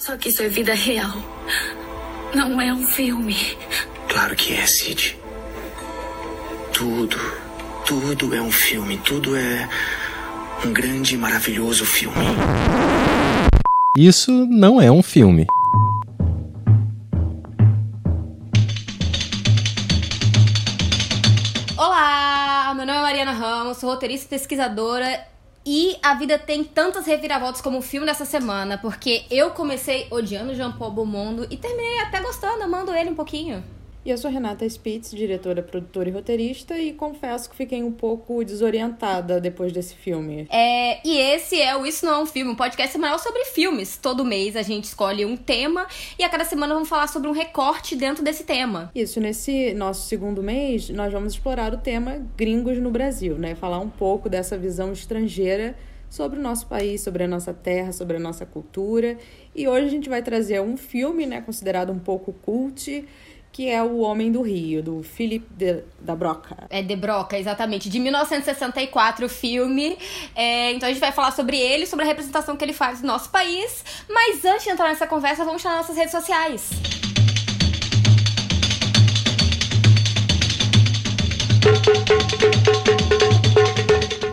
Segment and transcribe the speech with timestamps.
[0.00, 1.10] Só que isso é vida real.
[2.32, 3.34] Não é um filme.
[4.08, 5.18] Claro que é, Sid.
[6.72, 7.16] Tudo,
[7.84, 8.96] tudo é um filme.
[8.98, 9.68] Tudo é
[10.64, 12.14] um grande e maravilhoso filme.
[13.98, 15.48] Isso não é um filme.
[21.76, 25.26] Olá, meu nome é Mariana Ramos, sou roteirista e pesquisadora
[25.64, 30.54] e a vida tem tantas reviravoltas como o filme dessa semana, porque eu comecei odiando
[30.54, 33.62] Jean Paul Belmondo e terminei até gostando, amando ele um pouquinho.
[34.08, 38.42] E eu sou Renata Spitz, diretora, produtora e roteirista, e confesso que fiquei um pouco
[38.42, 40.48] desorientada depois desse filme.
[40.50, 43.98] É, e esse é o Isso Não é um Filme, um podcast semanal sobre filmes.
[43.98, 45.86] Todo mês a gente escolhe um tema
[46.18, 48.90] e a cada semana vamos falar sobre um recorte dentro desse tema.
[48.94, 53.54] Isso, nesse nosso segundo mês, nós vamos explorar o tema gringos no Brasil, né?
[53.56, 55.76] Falar um pouco dessa visão estrangeira
[56.08, 59.18] sobre o nosso país, sobre a nossa terra, sobre a nossa cultura.
[59.54, 63.04] E hoje a gente vai trazer um filme, né, considerado um pouco cult,
[63.58, 66.68] que é O Homem do Rio, do Philip de, da Broca.
[66.70, 67.90] É De Broca, exatamente.
[67.90, 69.98] De 1964, o filme.
[70.32, 73.08] É, então a gente vai falar sobre ele, sobre a representação que ele faz no
[73.08, 73.84] nosso país.
[74.08, 76.70] Mas antes de entrar nessa conversa, vamos nas nossas redes sociais.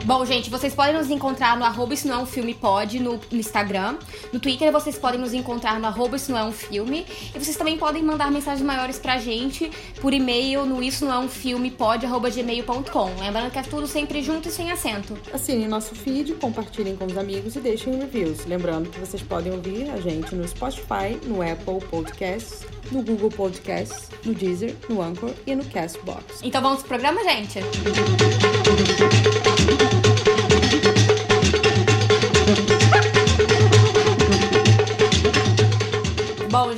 [0.05, 3.19] Bom, gente, vocês podem nos encontrar no arroba isso não é um filme pode no,
[3.31, 3.97] no, Instagram.
[4.31, 7.07] No Twitter vocês podem nos encontrar no arroba isso não é um filme.
[7.33, 11.17] E vocês também podem mandar mensagens maiores pra gente por e-mail no isso não é
[11.17, 13.19] um filme pode arroba gmail.com.
[13.19, 15.17] Lembrando que é tudo sempre junto e sem acento.
[15.33, 18.45] Assinem nosso feed, compartilhem com os amigos e deixem reviews.
[18.45, 24.11] Lembrando que vocês podem ouvir a gente no Spotify, no Apple Podcasts, no Google Podcasts,
[24.23, 26.41] no Deezer, no Anchor e no Castbox.
[26.43, 27.59] Então vamos pro programa, gente?
[27.61, 29.34] Bom,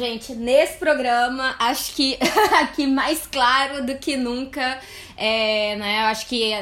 [0.08, 2.18] gente, nesse programa, acho que
[2.62, 4.80] aqui mais claro do que nunca,
[5.18, 6.00] é, né?
[6.06, 6.54] Acho que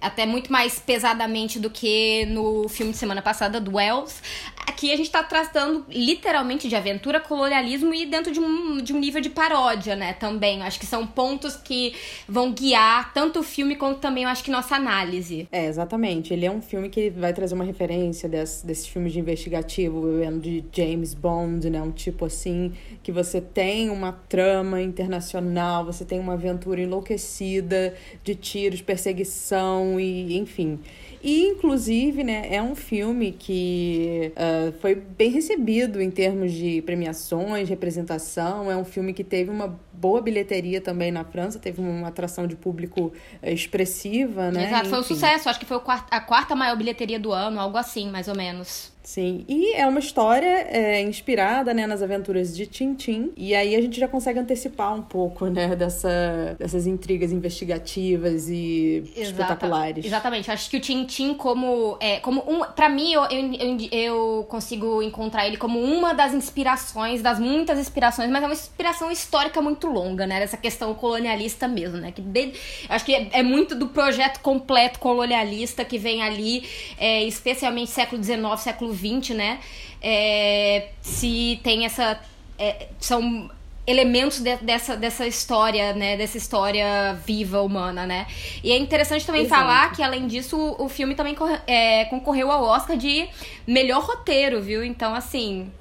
[0.00, 4.22] até muito mais pesadamente do que no filme de semana passada do Wells.
[4.66, 8.98] Aqui a gente tá tratando literalmente de aventura, colonialismo e dentro de um, de um
[9.00, 10.12] nível de paródia, né?
[10.12, 10.62] Também.
[10.62, 11.94] Acho que são pontos que
[12.28, 15.48] vão guiar tanto o filme quanto também, eu acho que nossa análise.
[15.50, 16.32] É, exatamente.
[16.32, 20.06] Ele é um filme que vai trazer uma referência desse, desse filme de investigativo,
[20.40, 21.82] de James Bond, né?
[21.82, 22.72] Um tipo assim,
[23.02, 30.36] que você tem uma trama internacional, você tem uma aventura enlouquecida de tiros, perseguição e,
[30.36, 30.78] enfim.
[31.22, 37.68] E, inclusive, né, é um filme que uh, foi bem recebido em termos de premiações,
[37.68, 38.70] representação.
[38.70, 42.56] É um filme que teve uma boa bilheteria também na França, teve uma atração de
[42.56, 43.12] público uh,
[43.48, 44.66] expressiva, né?
[44.66, 45.48] Exato, foi um sucesso.
[45.48, 48.92] Acho que foi a quarta maior bilheteria do ano, algo assim, mais ou menos.
[49.08, 53.32] Sim, e é uma história é, inspirada né, nas aventuras de Tintin.
[53.38, 59.10] E aí a gente já consegue antecipar um pouco né, dessa, dessas intrigas investigativas e
[59.16, 60.04] Exata, espetaculares.
[60.04, 60.50] Exatamente.
[60.50, 61.96] Acho que o Tintin, como.
[62.00, 67.22] É, como um, pra mim, eu, eu, eu consigo encontrar ele como uma das inspirações,
[67.22, 70.40] das muitas inspirações, mas é uma inspiração histórica muito longa, né?
[70.40, 72.12] Dessa questão colonialista mesmo, né?
[72.12, 72.52] Que de,
[72.88, 76.68] acho que é, é, muito do projeto completo colonialista que vem ali,
[76.98, 79.60] é, especialmente século XIX, século XX, né?
[80.02, 82.20] É, se tem essa.
[82.58, 83.50] É, são
[83.88, 86.16] elementos de, dessa, dessa história, né?
[86.16, 88.26] Dessa história viva humana, né?
[88.62, 89.62] E é interessante também Exato.
[89.62, 91.34] falar que, além disso, o, o filme também
[91.66, 93.26] é, concorreu ao Oscar de
[93.66, 94.84] melhor roteiro, viu?
[94.84, 95.72] Então, assim,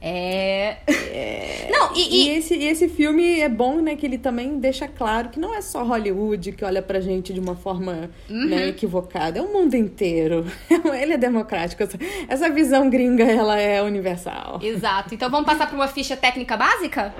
[0.00, 0.78] é.
[0.86, 1.68] é...
[1.70, 2.28] Não, e, e...
[2.28, 3.96] e, esse, e esse filme é bom, né?
[3.96, 7.40] Que ele também deixa claro que não é só Hollywood que olha pra gente de
[7.40, 8.46] uma forma uhum.
[8.48, 9.38] né, equivocada.
[9.38, 10.46] É o mundo inteiro.
[10.70, 11.82] ele é democrático.
[12.28, 14.58] Essa visão gringa, ela é universal.
[14.62, 15.14] Exato.
[15.14, 17.14] Então vamos passar pra uma ficha técnica básica?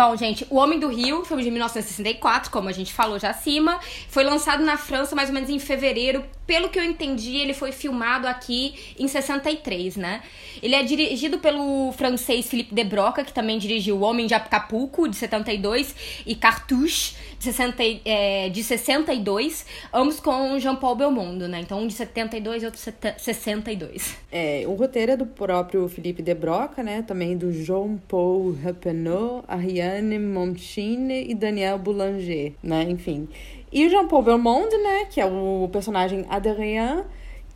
[0.00, 3.78] Bom, gente, O Homem do Rio, filme de 1964, como a gente falou já acima,
[4.08, 6.24] foi lançado na França mais ou menos em fevereiro.
[6.50, 10.20] Pelo que eu entendi, ele foi filmado aqui em 63, né?
[10.60, 15.08] Ele é dirigido pelo francês Philippe de Broca, que também dirigiu O Homem de Acapulco,
[15.08, 15.94] de 72,
[16.26, 19.64] e Cartouche, de, 60, é, de 62,
[19.94, 21.60] ambos com Jean-Paul Belmondo, né?
[21.60, 24.16] Então, um de 72 e outro de 62.
[24.32, 27.02] É, o roteiro é do próprio Philippe de Broca, né?
[27.02, 32.82] Também do Jean-Paul Rappeneau, Ariane Montchine e Daniel Boulanger, né?
[32.90, 33.28] Enfim.
[33.72, 35.04] E o Jean-Paul Belmondo, né?
[35.08, 37.04] Que é o personagem Adrien,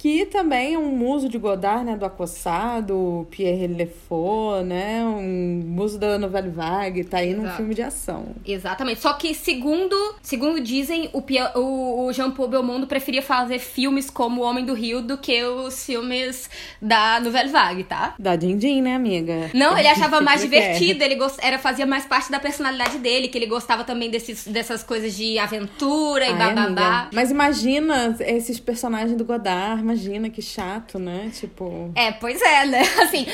[0.04, 5.98] que também é um muso de Godard, né, do Acossado, Pierre Lefort, né, um muso
[5.98, 7.56] da Novelle Vague, tá aí num Exato.
[7.56, 8.26] filme de ação.
[8.46, 9.00] Exatamente.
[9.00, 14.42] Só que, segundo, segundo dizem, o, Pia- o, o Jean-Paul Belmondo preferia fazer filmes como
[14.42, 16.50] O Homem do Rio do que os filmes
[16.82, 18.14] da Nouvelle Vague, tá?
[18.18, 19.50] Da Din Din, né, amiga?
[19.54, 21.38] Não, ele achava mais divertido, ele gost...
[21.42, 25.38] era, fazia mais parte da personalidade dele, que ele gostava também desses, dessas coisas de
[25.38, 26.64] aventura e Ai, bababá.
[26.66, 27.08] amiga.
[27.10, 31.30] Mas imagina esses personagens do Godard, imagina que chato, né?
[31.38, 31.90] Tipo.
[31.94, 32.82] É, pois é, né?
[33.00, 33.26] Assim,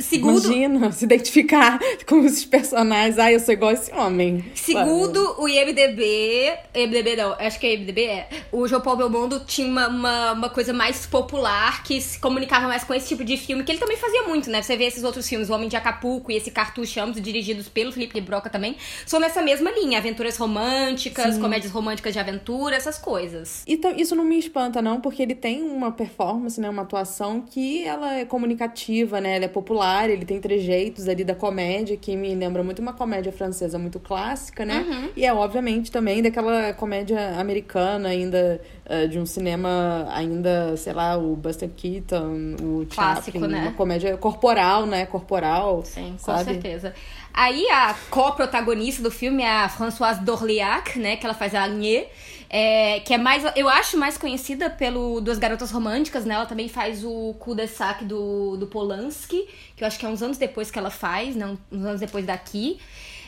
[0.00, 3.18] segundo, Imagina se identificar com esses personagens.
[3.18, 4.44] Ai, eu sou igual esse homem.
[4.54, 9.66] Segundo o IMDB, IMDB não, acho que é IMDB é, o João Paulo Belmondo tinha
[9.66, 13.64] uma, uma, uma coisa mais popular que se comunicava mais com esse tipo de filme,
[13.64, 14.62] que ele também fazia muito, né?
[14.62, 17.92] Você vê esses outros filmes, O Homem de Acapulco e esse Cartucho Ambos, dirigidos pelo
[17.92, 18.76] Felipe de Broca também,
[19.06, 23.62] são nessa mesma linha, aventuras românticas, comédias românticas de aventura, essas coisas.
[23.66, 26.68] E ta- isso não me espanta, não, porque ele tem uma performance, né?
[26.68, 29.36] Uma atuação que ela é comunicativa, né?
[29.36, 33.32] Ela é popular, ele tem trejeitos ali da comédia, que me lembra muito uma comédia
[33.32, 34.84] francesa muito clássica, né?
[34.88, 35.08] Uhum.
[35.16, 41.16] E é, obviamente, também daquela comédia americana, ainda eh, de um cinema, ainda, sei lá,
[41.16, 43.62] o Buster Keaton, o Clássico, Chaplin, né?
[43.62, 45.06] uma comédia corporal, né?
[45.06, 46.44] Corporal, Sim, com sabe?
[46.44, 46.94] certeza.
[47.32, 51.16] Aí a co-protagonista do filme é a Françoise Dorléac, né?
[51.16, 52.06] Que ela faz a Agnès.
[52.48, 56.34] É, que é mais, eu acho, mais conhecida pelo Duas Garotas Românticas, né?
[56.34, 60.38] Ela também faz o cul-de-sac do, do Polanski, que eu acho que é uns anos
[60.38, 61.56] depois que ela faz, né?
[61.70, 62.78] Uns anos depois daqui.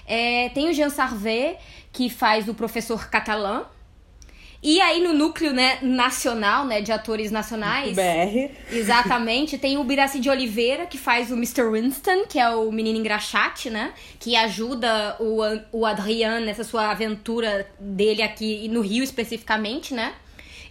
[0.06, 1.58] É, tem o Jean Sarvet,
[1.92, 3.64] que faz o professor catalã.
[4.62, 7.94] E aí no núcleo, né, nacional, né, de atores nacionais...
[7.94, 8.50] BR.
[8.70, 9.58] Exatamente.
[9.58, 11.70] Tem o Biraci de Oliveira, que faz o Mr.
[11.70, 13.92] Winston, que é o menino engraxate, né?
[14.18, 15.40] Que ajuda o,
[15.72, 20.14] o Adrian nessa sua aventura dele aqui no Rio, especificamente, né?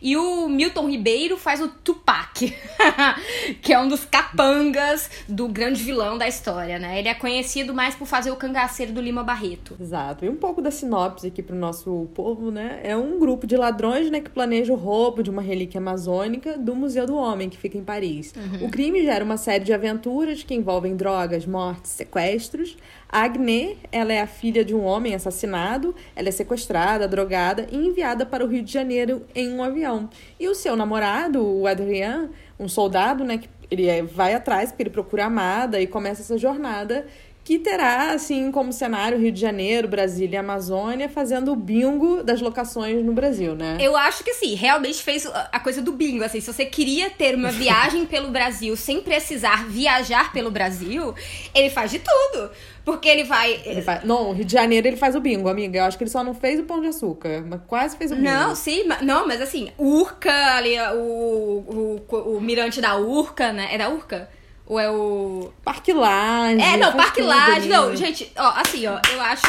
[0.06, 2.56] E o Milton Ribeiro faz o Tupac,
[3.60, 7.00] que é um dos capangas do grande vilão da história, né?
[7.00, 9.76] Ele é conhecido mais por fazer o cangaceiro do Lima Barreto.
[9.82, 10.24] Exato.
[10.24, 12.82] E um pouco da sinopse aqui pro nosso povo, né?
[12.84, 16.76] É um grupo de ladrões, né, que planeja o roubo de uma relíquia amazônica do
[16.76, 18.32] Museu do Homem, que fica em Paris.
[18.62, 22.78] O crime gera uma série de aventuras que envolvem drogas, mortes, sequestros.
[23.10, 27.76] A Agnès, ela é a filha de um homem assassinado, ela é sequestrada, drogada e
[27.76, 29.95] enviada para o Rio de Janeiro em um avião.
[30.40, 34.84] E o seu namorado, o Adrien, um soldado, né, que ele é- vai atrás porque
[34.84, 37.06] ele procura a amada e começa essa jornada
[37.46, 42.42] que terá, assim, como cenário Rio de Janeiro, Brasília e Amazônia, fazendo o bingo das
[42.42, 43.78] locações no Brasil, né?
[43.80, 47.36] Eu acho que assim, realmente fez a coisa do bingo, assim, se você queria ter
[47.36, 51.14] uma viagem pelo Brasil sem precisar viajar pelo Brasil,
[51.54, 52.50] ele faz de tudo.
[52.84, 53.62] Porque ele vai.
[53.64, 54.04] Ele faz...
[54.04, 55.80] Não, Rio de Janeiro ele faz o bingo, amiga.
[55.80, 58.16] Eu acho que ele só não fez o pão de açúcar, mas quase fez o
[58.16, 58.28] bingo.
[58.28, 63.70] Não, sim, ma- não, mas assim, Urca, ali, o, o, o mirante da Urca, né?
[63.72, 64.30] É da Urca?
[64.68, 65.52] Ou é o.
[65.64, 66.62] Parque Lage.
[66.62, 67.68] É, não, Parque ali.
[67.68, 69.46] Não, gente, ó, assim, ó, eu acho.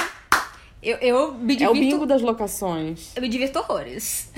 [0.82, 1.94] Eu, eu me É o divirto.
[1.96, 3.10] bingo das locações.
[3.16, 4.30] Eu me divirto horrores.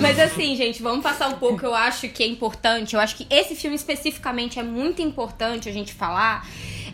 [0.00, 1.64] Mas assim, gente, vamos passar um pouco.
[1.64, 2.94] Eu acho que é importante.
[2.94, 6.46] Eu acho que esse filme especificamente é muito importante a gente falar.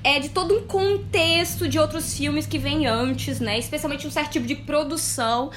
[0.04, 3.58] É de todo um contexto de outros filmes que vêm antes, né?
[3.58, 5.50] Especialmente um certo tipo de produção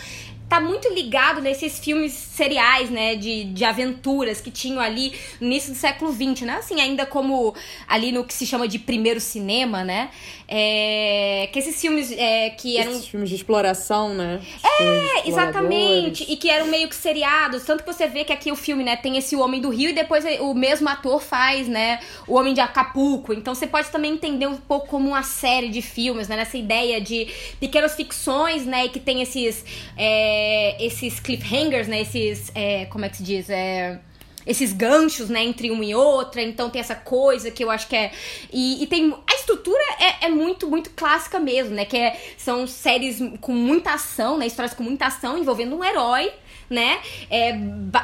[0.51, 5.71] tá muito ligado nesses filmes seriais, né, de, de aventuras que tinham ali no início
[5.71, 7.55] do século XX, né, assim, ainda como
[7.87, 10.09] ali no que se chama de primeiro cinema, né,
[10.53, 12.91] é, que esses filmes é, que eram...
[12.91, 14.41] Esses filmes de exploração, né?
[14.81, 16.25] É, exatamente.
[16.27, 17.63] E que eram meio que seriados.
[17.63, 19.93] Tanto que você vê que aqui o filme, né, tem esse Homem do Rio e
[19.93, 23.31] depois o mesmo ator faz, né, O Homem de Acapulco.
[23.31, 26.99] Então você pode também entender um pouco como uma série de filmes, né, nessa ideia
[26.99, 29.63] de pequenas ficções, né, e que tem esses,
[29.95, 30.40] é,
[30.79, 33.99] esses cliffhangers, né, esses, é, como é que se diz, é
[34.45, 37.95] esses ganchos, né, entre uma e outra, então tem essa coisa que eu acho que
[37.95, 38.11] é.
[38.51, 39.13] E, e tem.
[39.29, 41.85] A estrutura é, é muito, muito clássica mesmo, né?
[41.85, 44.47] Que é, são séries com muita ação, né?
[44.47, 46.31] Histórias com muita ação envolvendo um herói.
[46.71, 46.99] Né?
[47.29, 47.49] É,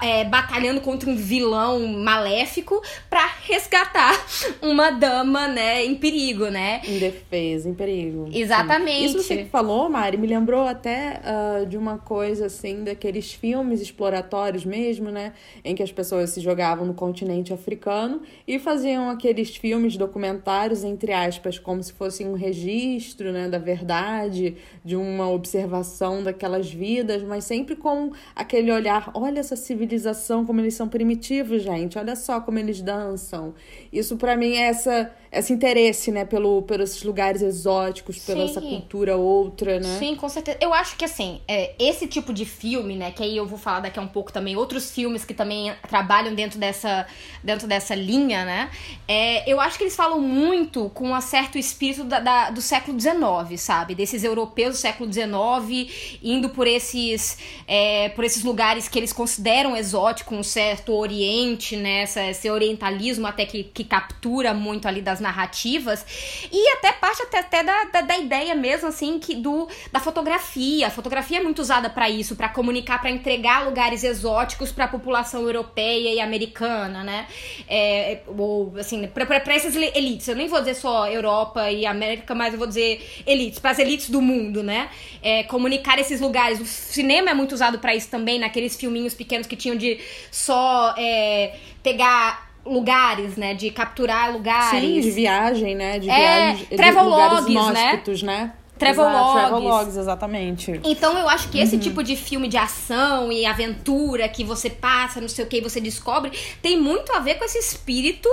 [0.02, 4.14] é, batalhando contra um vilão maléfico pra resgatar
[4.62, 6.82] uma dama, né, em perigo, né?
[6.86, 8.30] Em defesa, em perigo.
[8.32, 9.06] Exatamente.
[9.06, 14.66] Isso você falou, Mari, me lembrou até ah, de uma coisa assim, daqueles filmes exploratórios
[14.66, 15.34] mesmo, né?
[15.64, 21.14] Em que as pessoas se jogavam no continente africano e faziam aqueles filmes documentários, entre
[21.14, 27.44] aspas, como se fosse um registro né, da verdade, de uma observação daquelas vidas, mas
[27.44, 32.60] sempre com aquele olhar: olha essa civilização, como eles são primitivos, gente, olha só como
[32.60, 33.54] eles dançam.
[33.92, 39.18] Isso para mim é essa esse interesse, né, pelo, pelos lugares exóticos, pela essa cultura
[39.18, 39.98] outra, né?
[40.00, 40.58] Sim, com certeza.
[40.62, 43.82] Eu acho que, assim, é, esse tipo de filme, né, que aí eu vou falar
[43.82, 47.06] daqui a um pouco também, outros filmes que também trabalham dentro dessa,
[47.44, 48.70] dentro dessa linha, né,
[49.08, 53.00] é, eu acho que eles falam muito com um certo espírito da, da, do século
[53.00, 53.96] XIX, sabe?
[53.96, 59.76] Desses europeus do século XIX indo por esses, é, por esses lugares que eles consideram
[59.76, 65.20] exóticos, um certo oriente, né, esse orientalismo até que, que captura muito ali das das
[65.20, 66.06] narrativas
[66.52, 70.88] e até parte até, até da, da, da, ideia mesmo, assim, que do da fotografia.
[70.88, 74.88] A fotografia é muito usada para isso, para comunicar, para entregar lugares exóticos para a
[74.88, 77.28] população europeia e americana, né?
[77.68, 80.28] É, ou, assim, para essas elites.
[80.28, 83.80] Eu nem vou dizer só Europa e América, mas eu vou dizer elites, para as
[83.80, 84.90] elites do mundo, né?
[85.22, 86.60] É, comunicar esses lugares.
[86.60, 90.00] O cinema é muito usado para isso também, naqueles filminhos pequenos que tinham de
[90.32, 93.54] só é, pegar lugares, né?
[93.54, 94.82] De capturar lugares.
[94.82, 96.00] Sim, de viagem, né?
[96.00, 98.38] De é, viagem, travelogues, de inóspitos, né?
[98.38, 98.54] né?
[98.78, 99.34] Travelogues.
[99.34, 100.80] Travelogues, exatamente.
[100.84, 101.82] Então eu acho que esse uhum.
[101.82, 105.62] tipo de filme de ação e aventura que você passa, não sei o que, e
[105.62, 106.32] você descobre,
[106.62, 108.30] tem muito a ver com esse espírito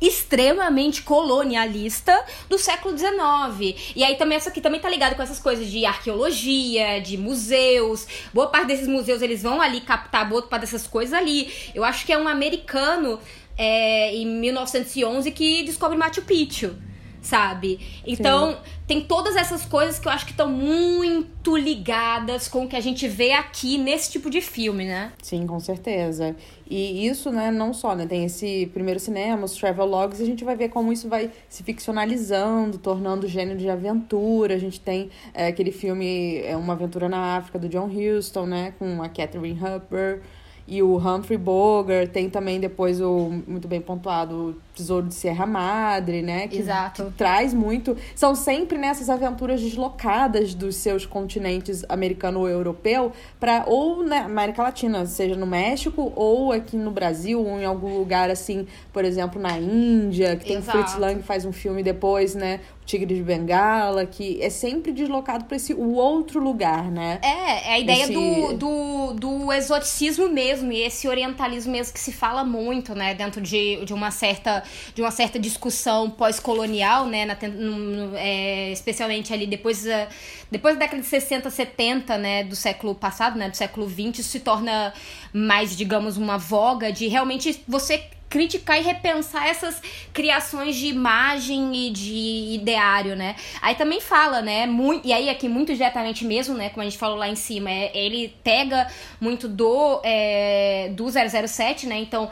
[0.00, 3.76] extremamente colonialista do século XIX.
[3.96, 8.06] E aí também essa aqui também tá ligado com essas coisas de arqueologia, de museus.
[8.32, 11.52] Boa parte desses museus eles vão ali captar boa parte dessas coisas ali.
[11.74, 13.18] Eu acho que é um americano
[13.58, 16.76] é, em 1911 que descobre Machu Picchu,
[17.20, 17.80] sabe?
[18.06, 18.58] Então, Sim.
[18.86, 22.80] tem todas essas coisas que eu acho que estão muito ligadas com o que a
[22.80, 25.12] gente vê aqui nesse tipo de filme, né?
[25.20, 26.36] Sim, com certeza.
[26.70, 30.54] E isso, né, não só, né, tem esse primeiro cinema, os travelogues, a gente vai
[30.54, 34.54] ver como isso vai se ficcionalizando, tornando o gênero de aventura.
[34.54, 38.74] A gente tem é, aquele filme é Uma Aventura na África, do John Huston, né,
[38.78, 40.20] com a Catherine Hepburn
[40.68, 46.22] e o Humphrey Bogart, tem também depois o muito bem pontuado Tesouro de Serra Madre,
[46.22, 46.46] né?
[46.46, 47.04] Que, Exato.
[47.04, 47.96] Que traz muito.
[48.14, 54.62] São sempre nessas aventuras deslocadas dos seus continentes americano ou europeu para ou na América
[54.62, 59.40] Latina, seja no México ou aqui no Brasil, ou em algum lugar assim, por exemplo,
[59.40, 60.78] na Índia, que tem Exato.
[60.78, 62.60] Fritz Lang faz um filme depois, né?
[62.88, 67.18] Tigre de Bengala, que é sempre deslocado para esse o outro lugar, né?
[67.22, 68.12] É, é a ideia esse...
[68.14, 73.42] do, do, do exoticismo mesmo, e esse orientalismo mesmo que se fala muito, né, dentro
[73.42, 74.62] de, de uma certa
[74.94, 80.06] de uma certa discussão pós-colonial, né, na, no, é, especialmente ali depois, uh,
[80.50, 84.30] depois da década de 60, 70, né, do século passado, né, do século 20, isso
[84.30, 84.92] se torna
[85.32, 89.80] mais, digamos, uma voga de realmente você criticar e repensar essas
[90.12, 93.34] criações de imagem e de ideário, né?
[93.60, 94.66] Aí também fala, né?
[94.66, 96.68] Muito, e aí aqui muito diretamente mesmo, né?
[96.68, 98.86] Como a gente falou lá em cima, é, ele pega
[99.20, 101.98] muito do, é, do 007, né?
[101.98, 102.30] Então,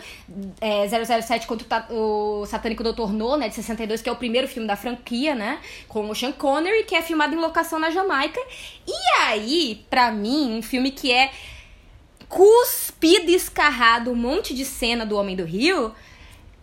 [0.60, 3.48] é, 007 contra o, o Satânico Doutor No, né?
[3.48, 5.60] De 62, que é o primeiro filme da franquia, né?
[5.88, 8.40] Com o Sean Connery, que é filmado em locação na Jamaica.
[8.86, 11.30] E aí, para mim, um filme que é
[12.28, 12.85] cuspido
[13.30, 15.92] e escarrado um monte de cena do Homem do Rio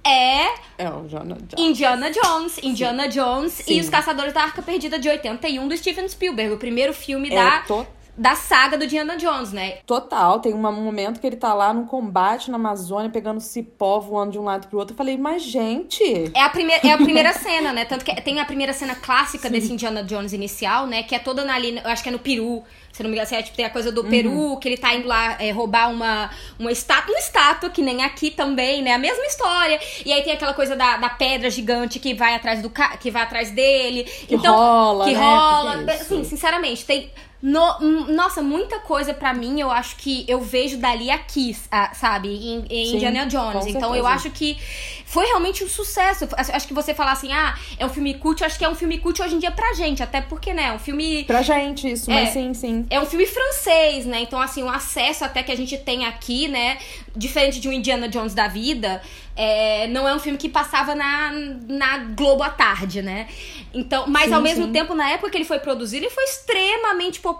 [0.03, 0.47] é.
[0.77, 1.53] É o Indiana Jones.
[1.57, 2.57] Indiana Jones.
[2.61, 3.07] Indiana.
[3.07, 7.29] Jones e Os Caçadores da Arca Perdida de 81 do Steven Spielberg, o primeiro filme
[7.29, 7.59] é da.
[7.61, 7.87] To...
[8.15, 9.77] Da saga do Indiana Jones, né?
[9.85, 14.33] Total, tem um momento que ele tá lá no combate na Amazônia, pegando cipó, voando
[14.33, 14.93] de um lado pro outro.
[14.93, 16.31] Eu falei, mas gente.
[16.33, 17.85] É a primeira, é a primeira cena, né?
[17.85, 19.53] Tanto que tem a primeira cena clássica Sim.
[19.53, 21.03] desse Indiana Jones inicial, né?
[21.03, 23.35] Que é toda ali, eu acho que é no Peru se não me engano, assim,
[23.35, 24.09] é, tipo, tem a coisa do uhum.
[24.09, 26.29] Peru, que ele tá indo lá é, roubar uma,
[26.59, 28.93] uma estátua, uma estátua, que nem aqui também, né?
[28.93, 29.79] A mesma história.
[30.05, 33.23] E aí tem aquela coisa da, da pedra gigante que vai atrás do que vai
[33.23, 34.03] atrás dele.
[34.03, 35.19] Que então, rola, que né?
[35.19, 35.83] rola.
[35.83, 37.11] Que é Sim, sinceramente, tem
[37.43, 41.53] no, nossa, muita coisa para mim eu acho que eu vejo dali aqui,
[41.93, 42.29] sabe?
[42.29, 43.67] Em, em Sim, Indiana Jones.
[43.67, 44.57] Então eu acho que
[45.05, 46.25] foi realmente um sucesso.
[46.37, 48.75] Acho que você falar assim, ah, é um filme cult, eu acho que é um
[48.75, 50.01] filme cult hoje em dia pra gente.
[50.01, 51.25] Até porque, né, é um filme.
[51.25, 52.85] Pra gente, isso, é, mas sim, sim.
[52.89, 54.21] É um filme francês, né?
[54.21, 56.77] Então, assim, o acesso até que a gente tem aqui, né?
[57.13, 59.01] Diferente de um Indiana Jones da vida,
[59.35, 61.31] é, não é um filme que passava na,
[61.67, 63.27] na Globo à tarde, né?
[63.73, 64.71] Então, mas sim, ao mesmo sim.
[64.71, 67.32] tempo, na época que ele foi produzido, ele foi extremamente popular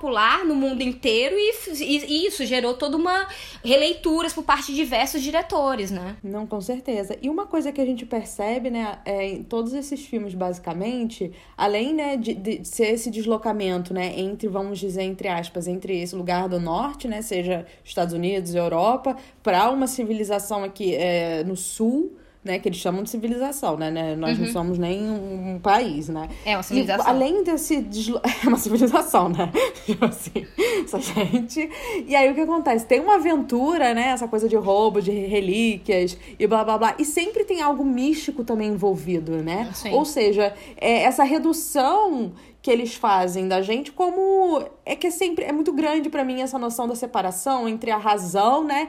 [0.45, 3.27] no mundo inteiro e, e, e, isso gerou toda uma
[3.63, 6.17] releituras por parte de diversos diretores, né?
[6.23, 7.17] Não, com certeza.
[7.21, 11.93] E uma coisa que a gente percebe, né, é, em todos esses filmes, basicamente, além,
[11.93, 16.49] né, de, de ser esse deslocamento, né, entre, vamos dizer, entre aspas, entre esse lugar
[16.49, 22.59] do norte, né, seja Estados Unidos, Europa, para uma civilização aqui é, no sul, né?
[22.59, 23.89] Que eles chamam de civilização, né?
[23.89, 24.15] né?
[24.15, 26.27] Nós não somos nem um, um país, né?
[26.45, 27.07] É uma E, civilização.
[27.07, 27.81] além desse.
[27.81, 29.51] deslo- É uma civilização, né?
[29.85, 30.45] Tipo assim,
[30.83, 31.69] essa gente.
[32.07, 32.85] E aí o que acontece?
[32.85, 34.09] Tem uma aventura, né?
[34.09, 36.95] Essa coisa de roubo, de relíquias e blá blá blá.
[36.99, 39.69] E sempre tem algo místico também envolvido, né?
[39.73, 39.91] Sim.
[39.91, 45.43] Ou seja, é essa redução que eles fazem da gente como é que é sempre
[45.43, 48.87] é muito grande pra mim essa noção da separação entre a razão, né?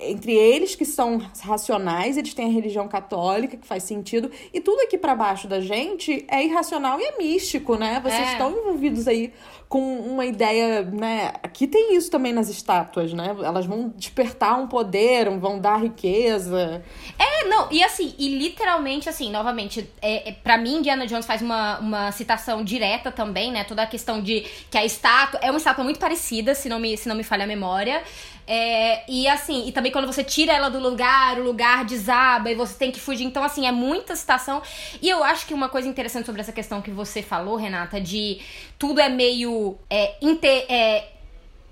[0.00, 4.80] Entre eles que são racionais, eles têm a religião católica que faz sentido e tudo
[4.80, 8.00] aqui pra baixo da gente é irracional e é místico, né?
[8.02, 8.32] Vocês É.
[8.32, 9.32] estão envolvidos aí
[9.72, 11.32] com uma ideia, né?
[11.42, 13.34] Aqui tem isso também nas estátuas, né?
[13.42, 16.84] Elas vão despertar um poder, vão dar riqueza.
[17.18, 21.40] É, não, e assim, e literalmente, assim, novamente, é, é, pra mim, Indiana Jones faz
[21.40, 23.64] uma, uma citação direta também, né?
[23.64, 26.94] Toda a questão de que a estátua é uma estátua muito parecida, se não me,
[26.98, 28.02] se não me falha a memória.
[28.46, 32.54] É, e assim, e também quando você tira ela do lugar, o lugar desaba e
[32.54, 33.24] você tem que fugir.
[33.24, 34.60] Então, assim, é muita citação.
[35.00, 38.40] E eu acho que uma coisa interessante sobre essa questão que você falou, Renata, de
[38.78, 39.61] tudo é meio.
[39.90, 41.08] É, inte- é,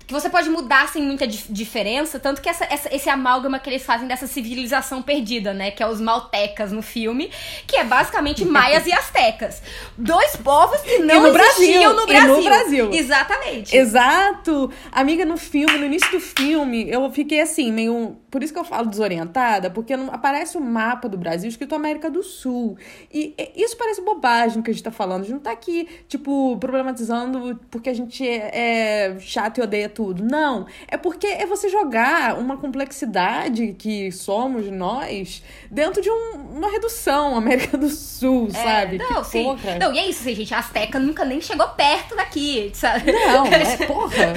[0.07, 3.69] que você pode mudar sem muita dif- diferença, tanto que essa, essa- esse amálgama que
[3.69, 5.71] eles fazem dessa civilização perdida, né?
[5.71, 7.31] Que é os maltecas no filme,
[7.65, 9.61] que é basicamente maias e astecas.
[9.97, 12.35] Dois povos que não no existiam Brasil, no e Brasil.
[12.35, 12.89] no Brasil.
[12.93, 13.77] Exatamente.
[13.77, 14.69] Exato!
[14.91, 18.17] Amiga, no filme, no início do filme, eu fiquei assim, meio.
[18.31, 22.09] Por isso que eu falo desorientada, porque não aparece o mapa do Brasil escrito América
[22.09, 22.77] do Sul.
[23.13, 25.19] E, e isso parece bobagem que a gente tá falando.
[25.21, 29.89] A gente não tá aqui, tipo, problematizando porque a gente é, é chato e odeia
[29.89, 30.23] tudo.
[30.23, 30.65] Não.
[30.87, 37.35] É porque é você jogar uma complexidade que somos nós dentro de um- uma redução,
[37.37, 38.97] América do Sul, É, sabe?
[38.97, 39.43] não, que sim.
[39.43, 39.75] porra.
[39.77, 40.53] Não, e é isso, gente.
[40.53, 43.11] A Azteca nunca nem chegou perto daqui, sabe?
[43.11, 44.33] Não, é porra.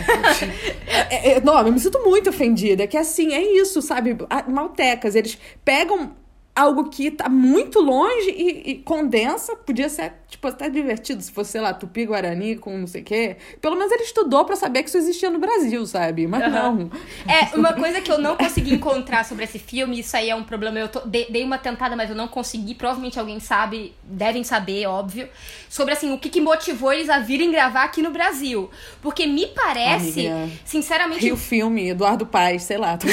[1.11, 2.87] É, é, não, eu me sinto muito ofendida.
[2.87, 4.17] Que assim, é isso, sabe?
[4.49, 6.17] Maltecas, eles pegam
[6.55, 9.57] algo que tá muito longe e, e condensa.
[9.57, 13.37] Podia ser, tipo, até divertido se fosse, sei lá, tupi-guarani com não sei o quê.
[13.61, 16.27] Pelo menos ele estudou pra saber que isso existia no Brasil, sabe?
[16.27, 16.91] Mas não.
[17.27, 20.45] É, uma coisa que eu não consegui encontrar sobre esse filme, isso aí é um
[20.45, 20.79] problema.
[20.79, 22.75] Eu tô- de- dei uma tentada, mas eu não consegui.
[22.75, 25.29] Provavelmente alguém sabe, devem saber, óbvio.
[25.69, 28.71] Sobre assim, o que, que motivou eles a virem gravar aqui no Brasil.
[29.03, 31.21] Porque me parece, Amiga, sinceramente.
[31.25, 32.97] Rio Filme, Eduardo Paes, sei lá.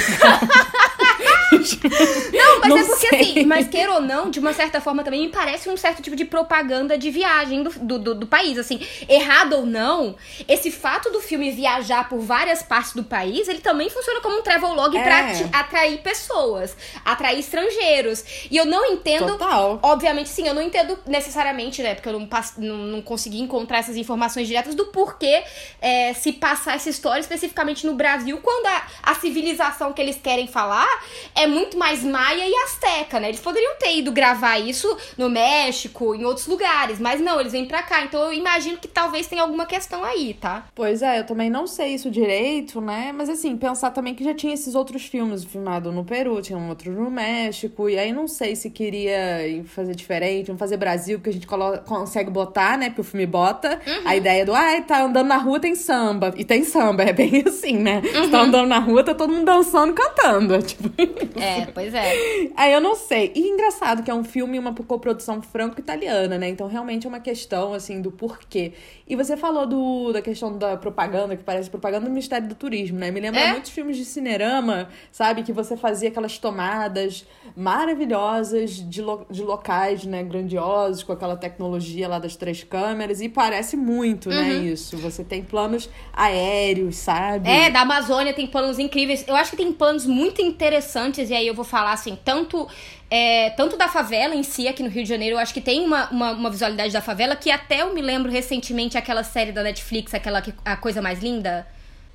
[1.52, 3.22] Não, mas Não é porque sei.
[3.22, 6.16] assim, mas queira ou não, de uma certa forma também me parece um certo tipo
[6.16, 8.58] de propaganda de viagem do, do, do- do país.
[8.58, 10.16] Assim, errado ou não,
[10.48, 14.42] esse fato do filme viajar por várias partes do país, ele também funciona como um
[14.42, 15.04] travelogue É.
[15.04, 18.24] pra atrair pessoas, atrair estrangeiros.
[18.50, 19.28] E eu não entendo.
[19.38, 19.80] Total.
[19.82, 21.96] Obviamente, sim, eu não entendo necessariamente, né?
[21.96, 25.44] Porque eu não, não, não consegui encontrar essas informações diretas do porquê
[25.82, 30.48] é, se passar essa história especificamente no Brasil, quando a, a civilização que eles querem
[30.48, 30.88] falar
[31.36, 33.30] é muito mais maia e asteca, né?
[33.30, 37.66] Eles poderiam ter ido gravar isso no México, em outros lugares, mas não, eles vêm
[37.66, 38.04] pra cá.
[38.04, 40.66] Então eu imagino que talvez tenha alguma questão aí, tá?
[40.76, 43.12] Pois é, eu também não sei isso direito, né?
[43.14, 46.70] Mas assim, pensar também que já tinha esses outros filmes filmados no Peru, tinha um
[46.70, 51.30] outro no México, e aí não sei se queria fazer diferente, vamos fazer Brasil, que
[51.30, 51.48] a gente
[51.86, 52.90] consegue botar, né?
[52.90, 56.34] Porque o filme bota a ideia do, ai, tá andando na rua, tem samba.
[56.36, 58.02] E tem samba, é bem assim, né?
[58.02, 60.56] Você tá andando na rua, tá todo mundo dançando, cantando.
[60.56, 60.90] é Tipo,
[61.40, 62.50] É, pois é.
[62.56, 63.32] Aí eu não sei.
[63.36, 66.50] E engraçado que é um filme, uma coprodução franco-italiana, né?
[66.50, 68.74] Então realmente é uma questão, assim, do porquê.
[69.08, 72.98] E você falou do, da questão da propaganda, que parece propaganda do Ministério do Turismo,
[72.98, 73.12] né?
[73.12, 73.52] Me lembra É?
[73.52, 75.44] muitos filmes de cinerama, sabe?
[75.44, 80.24] Que você fazia aquelas tomadas maravilhosas de, lo- de locais, né?
[80.24, 83.20] Grandiosos, com aquela tecnologia lá das três câmeras.
[83.22, 84.42] E parece muito, né?
[84.42, 84.64] Uhum.
[84.64, 84.98] Isso.
[84.98, 87.50] Você tem planos aéreos, sabe?
[87.50, 89.26] É, da Amazônia tem planos incríveis.
[89.28, 92.68] Eu acho que tem planos muito interessantes, e aí eu vou falar assim, tanto.
[93.10, 95.82] é, tanto da favela em si, aqui no Rio de Janeiro, eu acho que tem
[95.86, 99.62] uma, uma, uma visualidade da favela que até eu me lembro recentemente aquela série da
[99.64, 101.68] Netflix, aquela que, A Coisa Mais Linda.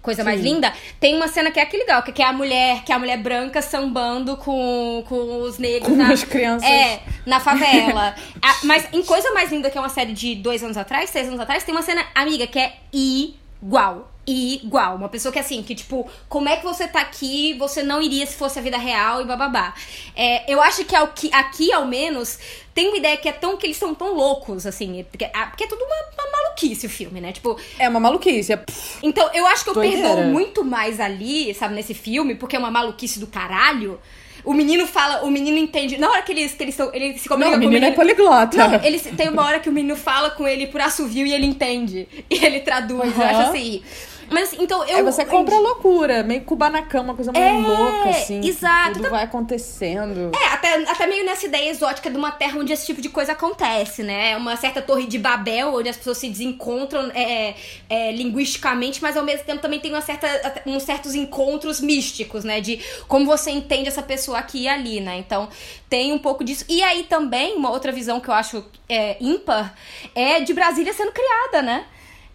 [0.03, 0.53] Coisa mais Sim.
[0.55, 2.95] linda, tem uma cena que é que legal, que que é a mulher, que é
[2.95, 6.71] a mulher branca sambando com, com os negros Com na, as crianças.
[6.71, 8.15] É, na favela.
[8.41, 11.27] A- mas em Coisa Mais Linda, que é uma série de dois anos atrás, seis
[11.27, 14.13] anos atrás, tem uma cena, amiga, que é igual.
[14.27, 14.97] Igual.
[14.97, 18.27] Uma pessoa que assim, que tipo, como é que você tá aqui, você não iria
[18.27, 19.73] se fosse a vida real e bababá.
[20.17, 22.39] É, eu acho que, ao, que aqui, ao menos,
[22.75, 23.57] tem uma ideia que é tão.
[23.57, 25.05] que eles são tão loucos, assim.
[25.11, 27.33] Porque, ah, porque é tudo uma, uma maluquice o filme, né?
[27.33, 28.53] Tipo, É uma maluquice.
[28.53, 28.65] É...
[29.03, 32.71] então, eu acho que eu perdoo muito mais ali, sabe, nesse filme, porque é uma
[32.71, 34.01] maluquice do caralho.
[34.45, 35.99] O menino fala, o menino entende.
[35.99, 37.87] Na hora que eles, que eles, tão, ele se comunica Não, o com o menino
[37.87, 37.97] é menino.
[37.97, 38.57] poliglota.
[38.57, 41.47] Não, ele tem uma hora que o menino fala com ele por assovio e ele
[41.47, 42.09] entende.
[42.31, 43.17] E ele traduz.
[43.17, 43.31] Eu Aham.
[43.31, 43.83] acho assim.
[44.31, 45.05] Mas assim, então eu.
[45.05, 48.41] Você compra loucura, meio Kubanacan, uma coisa meio É, louca, assim.
[48.47, 48.95] exato.
[48.95, 50.31] Tudo vai acontecendo.
[50.35, 53.33] É, até, até meio nessa ideia exótica de uma terra onde esse tipo de coisa
[53.33, 54.37] acontece, né?
[54.37, 57.55] Uma certa torre de Babel, onde as pessoas se desencontram é,
[57.89, 60.27] é, linguisticamente, mas ao mesmo tempo também tem uma certa,
[60.67, 62.61] uns certos encontros místicos, né?
[62.61, 65.17] De como você entende essa pessoa aqui e ali, né?
[65.19, 65.49] Então
[65.89, 66.65] tem um pouco disso.
[66.69, 69.75] E aí também, uma outra visão que eu acho é, ímpar
[70.15, 71.85] é de Brasília sendo criada, né?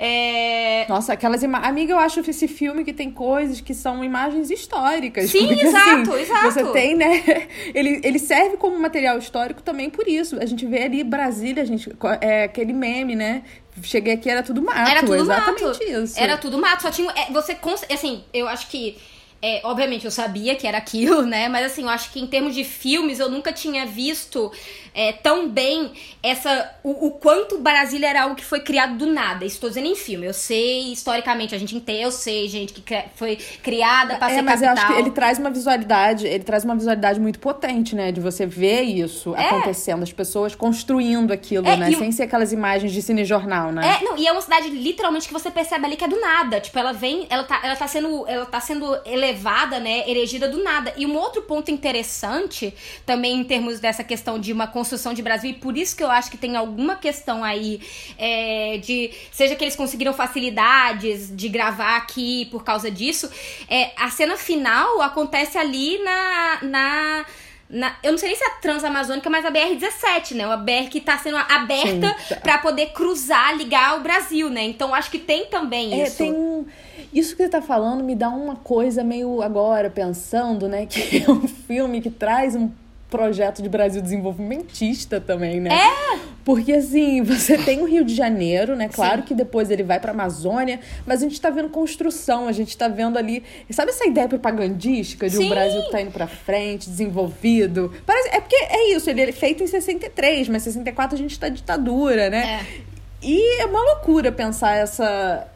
[0.03, 1.69] É, Nossa, aquelas imagens.
[1.69, 5.29] Amiga, eu acho esse filme que tem coisas que são imagens históricas.
[5.29, 6.51] Sim, porque, exato, assim, exato.
[6.51, 7.47] Você tem, né?
[7.75, 10.39] Ele, ele serve como material histórico também por isso.
[10.41, 11.91] A gente vê ali Brasília, a gente.
[12.19, 13.43] É aquele meme, né?
[13.83, 14.89] Cheguei aqui, era tudo mato.
[14.89, 15.83] Era tudo exatamente mato.
[15.83, 16.19] isso.
[16.19, 16.81] Era tudo mato.
[16.81, 17.11] Só tinha.
[17.11, 17.55] é, você.
[17.93, 18.97] Assim, eu acho que.
[19.41, 21.49] É, obviamente, eu sabia que era aquilo, né?
[21.49, 24.51] Mas assim, eu acho que em termos de filmes, eu nunca tinha visto
[24.93, 26.69] é, tão bem essa.
[26.83, 29.45] O, o quanto Brasília era algo que foi criado do nada.
[29.45, 30.25] Estou dizendo em filme.
[30.27, 32.83] Eu sei, historicamente, a gente entende, eu sei, gente, que
[33.15, 34.85] foi criada pra É, ser mas eu capital.
[34.85, 38.11] acho que ele traz uma visualidade, ele traz uma visualidade muito potente, né?
[38.11, 39.47] De você ver isso É.
[39.47, 41.89] acontecendo, as pessoas construindo aquilo, É, né?
[41.89, 43.97] o- Sem ser aquelas imagens de cinejornal, né?
[44.01, 46.59] É, não, e é uma cidade literalmente que você percebe ali que é do nada.
[46.59, 49.30] Tipo, ela vem, ela tá, ela tá sendo, ela tá sendo elevada,
[49.79, 50.93] né, erigida do nada.
[50.97, 52.73] E um outro ponto interessante,
[53.05, 56.11] também em termos dessa questão de uma construção de Brasil, e por isso que eu
[56.11, 57.81] acho que tem alguma questão aí
[58.17, 63.29] é, de, seja que eles conseguiram facilidades de gravar aqui por causa disso,
[63.69, 67.25] é, a cena final acontece ali na, na
[67.71, 70.43] na- eu não sei nem se é a Transamazônica, mas a BR-17, né?
[70.45, 72.41] A BR que tá sendo aberta Sim, tá.
[72.41, 74.63] pra poder cruzar, ligar o Brasil, né?
[74.63, 76.17] Então acho que tem também É, isso.
[76.17, 76.65] tem um...
[77.13, 80.85] Isso que você tá falando me dá uma coisa meio agora, pensando, né?
[80.91, 82.69] Que é um filme que traz um
[83.11, 85.69] projeto de Brasil desenvolvimentista também, né?
[85.69, 86.19] É!
[86.43, 88.89] Porque, assim, você tem o Rio de Janeiro, né?
[88.89, 89.27] Claro Sim.
[89.27, 92.87] que depois ele vai pra Amazônia, mas a gente tá vendo construção, a gente tá
[92.87, 93.43] vendo ali...
[93.69, 95.49] Sabe essa ideia propagandística de um Sim.
[95.49, 97.93] Brasil que tá indo pra frente, desenvolvido?
[98.05, 101.49] Parece, é porque é isso, ele é feito em 63, mas 64 a gente tá
[101.49, 102.61] ditadura, né?
[102.61, 102.91] É.
[103.21, 105.47] E é uma loucura pensar essa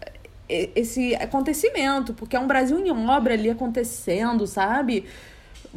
[0.47, 5.05] esse acontecimento, porque é um Brasil em obra ali acontecendo, sabe?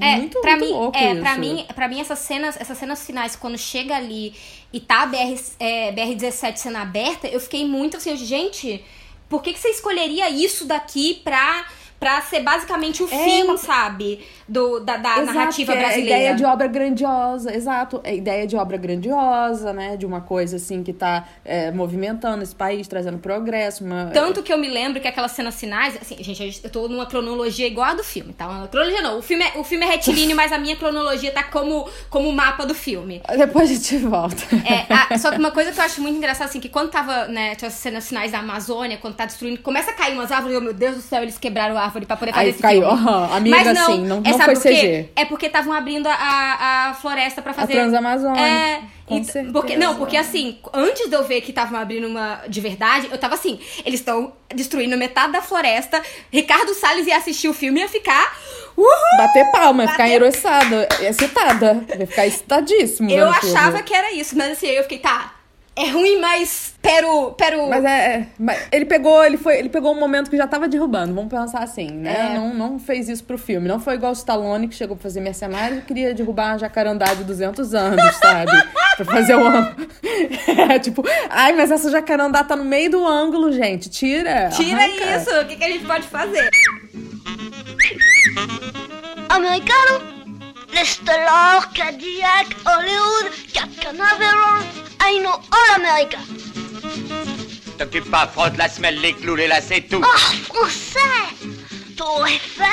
[0.01, 1.21] É, muito, pra muito mim, louco é, isso.
[1.21, 4.35] pra mim, pra mim essas cenas, essas cenas finais quando chega ali
[4.73, 8.85] e tá a BR, é, BR-17 sendo aberta, eu fiquei muito assim, gente,
[9.29, 11.67] por que que você escolheria isso daqui pra
[12.01, 14.25] Pra ser basicamente o É, fim, uma- sabe?
[14.49, 16.15] Do, da, da Exato, narrativa é brasileira.
[16.15, 18.01] A ideia de obra grandiosa, exato.
[18.03, 19.97] É a ideia de obra grandiosa, né?
[19.97, 23.85] De uma coisa assim que tá é, movimentando esse país, trazendo progresso.
[23.85, 24.07] Uma...
[24.13, 27.67] Tanto que eu me lembro que aquelas cenas finais, assim, gente, eu tô numa cronologia
[27.67, 28.49] igual a do filme, tá?
[28.49, 31.43] Uma cronologia não, o filme é, o filme é retilíneo, mas a minha cronologia tá
[31.43, 33.21] como, como o mapa do filme.
[33.37, 34.43] Depois a gente volta.
[34.67, 37.27] É, a- só que uma coisa que eu acho muito engraçada, assim, que quando tava,
[37.29, 40.55] né, tinha as cenas finais da Amazônia, quando tá destruindo, começa a cair umas árvores,
[40.55, 42.83] eu, meu Deus do céu, eles quebraram a árvore pra poder fazer Aí esse caiu,
[42.83, 42.95] filme.
[42.99, 44.87] aham, amiga, Mas não, assim, não, não sabe foi por quê?
[44.89, 45.09] CG.
[45.17, 47.73] É porque estavam abrindo a, a, a floresta pra fazer...
[47.75, 48.41] A Transamazônica.
[48.41, 52.43] É, com e- porque Não, porque assim, antes de eu ver que estavam abrindo uma
[52.49, 57.49] de verdade, eu tava assim, eles estão destruindo metade da floresta, Ricardo Salles ia assistir
[57.49, 58.37] o filme e ia ficar...
[58.77, 58.89] Uhul!
[59.19, 61.85] Bater palma, ficar Bater- engrossada, excitada.
[61.97, 63.11] Vai ficar excitadíssimo.
[63.11, 63.57] Eu o filme.
[63.57, 65.35] achava que era isso, mas assim, eu fiquei, tá,
[65.79, 67.69] é ruim, mas pero, pero...
[67.69, 70.67] Mas é, é, mas ele pegou, ele foi, ele pegou um momento que já tava
[70.67, 72.33] derrubando, vamos pensar assim, né?
[72.33, 72.35] É.
[72.35, 73.69] Não, não fez isso pro filme.
[73.69, 77.13] Não foi igual o Stallone que chegou pra fazer Mercenário e queria derrubar a jacarandá
[77.15, 78.51] de 200 anos, sabe?
[78.97, 79.89] pra fazer o ângulo.
[80.71, 83.89] É, tipo, ai, mas essa jacarandá tá no meio do ângulo, gente.
[83.89, 84.49] Tira.
[84.49, 85.17] Tira arranca.
[85.17, 86.49] isso, o que, que a gente pode fazer?
[89.29, 90.18] Americano,
[90.85, 94.63] Stellar, Cadillac, Hollywood, Cap Canaveral,
[95.01, 96.19] I know all America.
[97.77, 100.03] T'occupe pas, frotte la semelle, les clous, les lacets, tout.
[100.03, 100.19] Oh,
[100.53, 101.49] français
[101.97, 102.67] Tour Eiffel,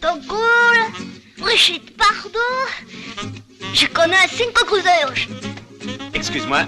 [0.00, 0.92] De Gaulle,
[1.38, 2.68] Brigitte Bardot.
[3.72, 5.28] Je connais cinco cruzeiros.
[6.12, 6.66] Excuse-moi.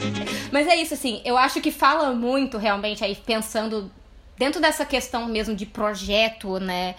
[0.52, 3.90] Mas é isso, assim, eu acho que fala muito realmente aí, pensando
[4.38, 6.94] dentro dessa questão mesmo de projeto, né?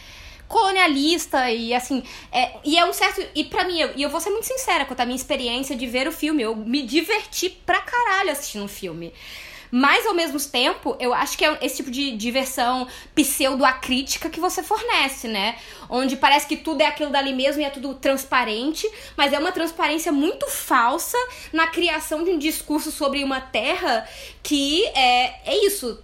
[0.52, 2.04] Colonialista e assim.
[2.32, 3.26] É, e é um certo.
[3.34, 5.88] E pra mim, eu, e eu vou ser muito sincera quanto à minha experiência de
[5.88, 6.44] ver o filme.
[6.44, 9.14] Eu me diverti pra caralho assistindo o filme.
[9.72, 12.86] Mas ao mesmo tempo, eu acho que é esse tipo de diversão
[13.16, 15.56] pseudo-acrítica que você fornece, né?
[15.90, 18.86] Onde parece que tudo é aquilo dali mesmo e é tudo transparente,
[19.16, 21.18] mas é uma transparência muito falsa
[21.54, 24.06] na criação de um discurso sobre uma terra
[24.44, 26.04] que é, é isso.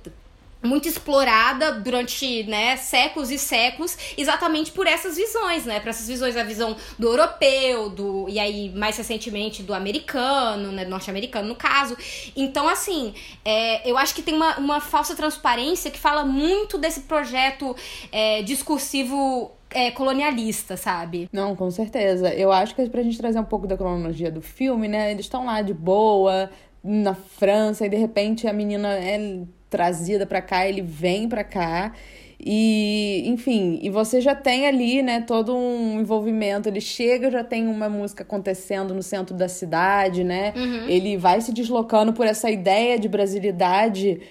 [0.62, 5.80] Muito explorada durante né, séculos e séculos, exatamente por essas visões, né?
[5.80, 10.86] Por essas visões, a visão do europeu, do e aí mais recentemente do americano, né,
[10.86, 11.96] norte-americano no caso.
[12.36, 13.14] Então, assim,
[13.46, 17.76] é, eu acho que tem uma, uma falsa transparência que fala muito desse projeto
[18.12, 21.30] é, discursivo é, colonialista, sabe?
[21.32, 22.34] Não, com certeza.
[22.34, 25.12] Eu acho que pra gente trazer um pouco da cronologia do filme, né?
[25.12, 26.50] Eles estão lá de boa,
[26.84, 31.94] na França, e de repente a menina é trazida para cá, ele vem para cá.
[32.40, 36.70] E, enfim, e você já tem ali, né, todo um envolvimento.
[36.70, 40.54] Ele chega, já tem uma música acontecendo no centro da cidade, né?
[40.56, 40.88] Uhum.
[40.88, 44.22] Ele vai se deslocando por essa ideia de brasilidade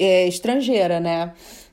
[0.00, 1.32] é, estrangeira, né?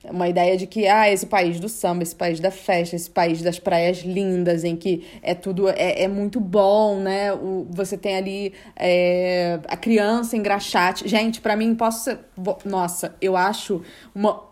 [0.09, 3.41] Uma ideia de que, ah, esse país do samba, esse país da festa, esse país
[3.41, 7.33] das praias lindas, em que é tudo, é, é muito bom, né?
[7.33, 11.07] O, você tem ali é, a criança em graxate.
[11.07, 12.19] Gente, para mim, posso ser...
[12.63, 13.81] Nossa, eu acho
[14.15, 14.47] uma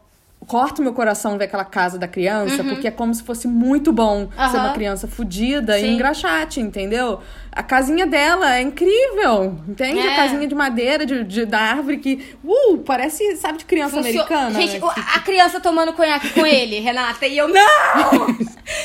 [0.47, 2.69] corta o meu coração ver aquela casa da criança, Uhum.
[2.69, 4.59] porque é como se fosse muito bom ser Aham.
[4.65, 7.19] uma criança fodida e engraxate, entendeu?
[7.55, 9.99] A casinha dela é incrível, entende?
[9.99, 10.11] É.
[10.11, 14.21] A casinha de madeira, de, de- da árvore que, uh, parece, sabe, de criança Funcio-
[14.23, 14.59] americana.
[14.59, 14.91] Gente, né?
[15.15, 18.35] a criança tomando conhaque com ele, Renata, e eu, não!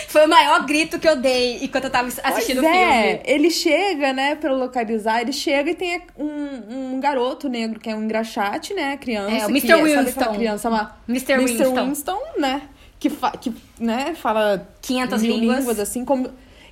[0.08, 3.20] Foi o maior grito que eu dei enquanto eu tava assistindo Pois o é, filme.
[3.24, 7.94] ele chega, né, pra localizar, ele chega e tem um, um garoto negro que é
[7.96, 9.34] um engraxate, né, criança.
[9.34, 9.66] É, o que, Mr.
[9.68, 10.20] Sabe Winston.
[10.20, 10.96] aquela criança uma...
[11.08, 11.38] Mr.
[11.38, 12.20] Winston.
[12.38, 12.62] né,
[13.00, 13.32] que, fa...
[13.32, 15.80] que né, fala 500 mil línguas.
[15.80, 16.30] assim, como,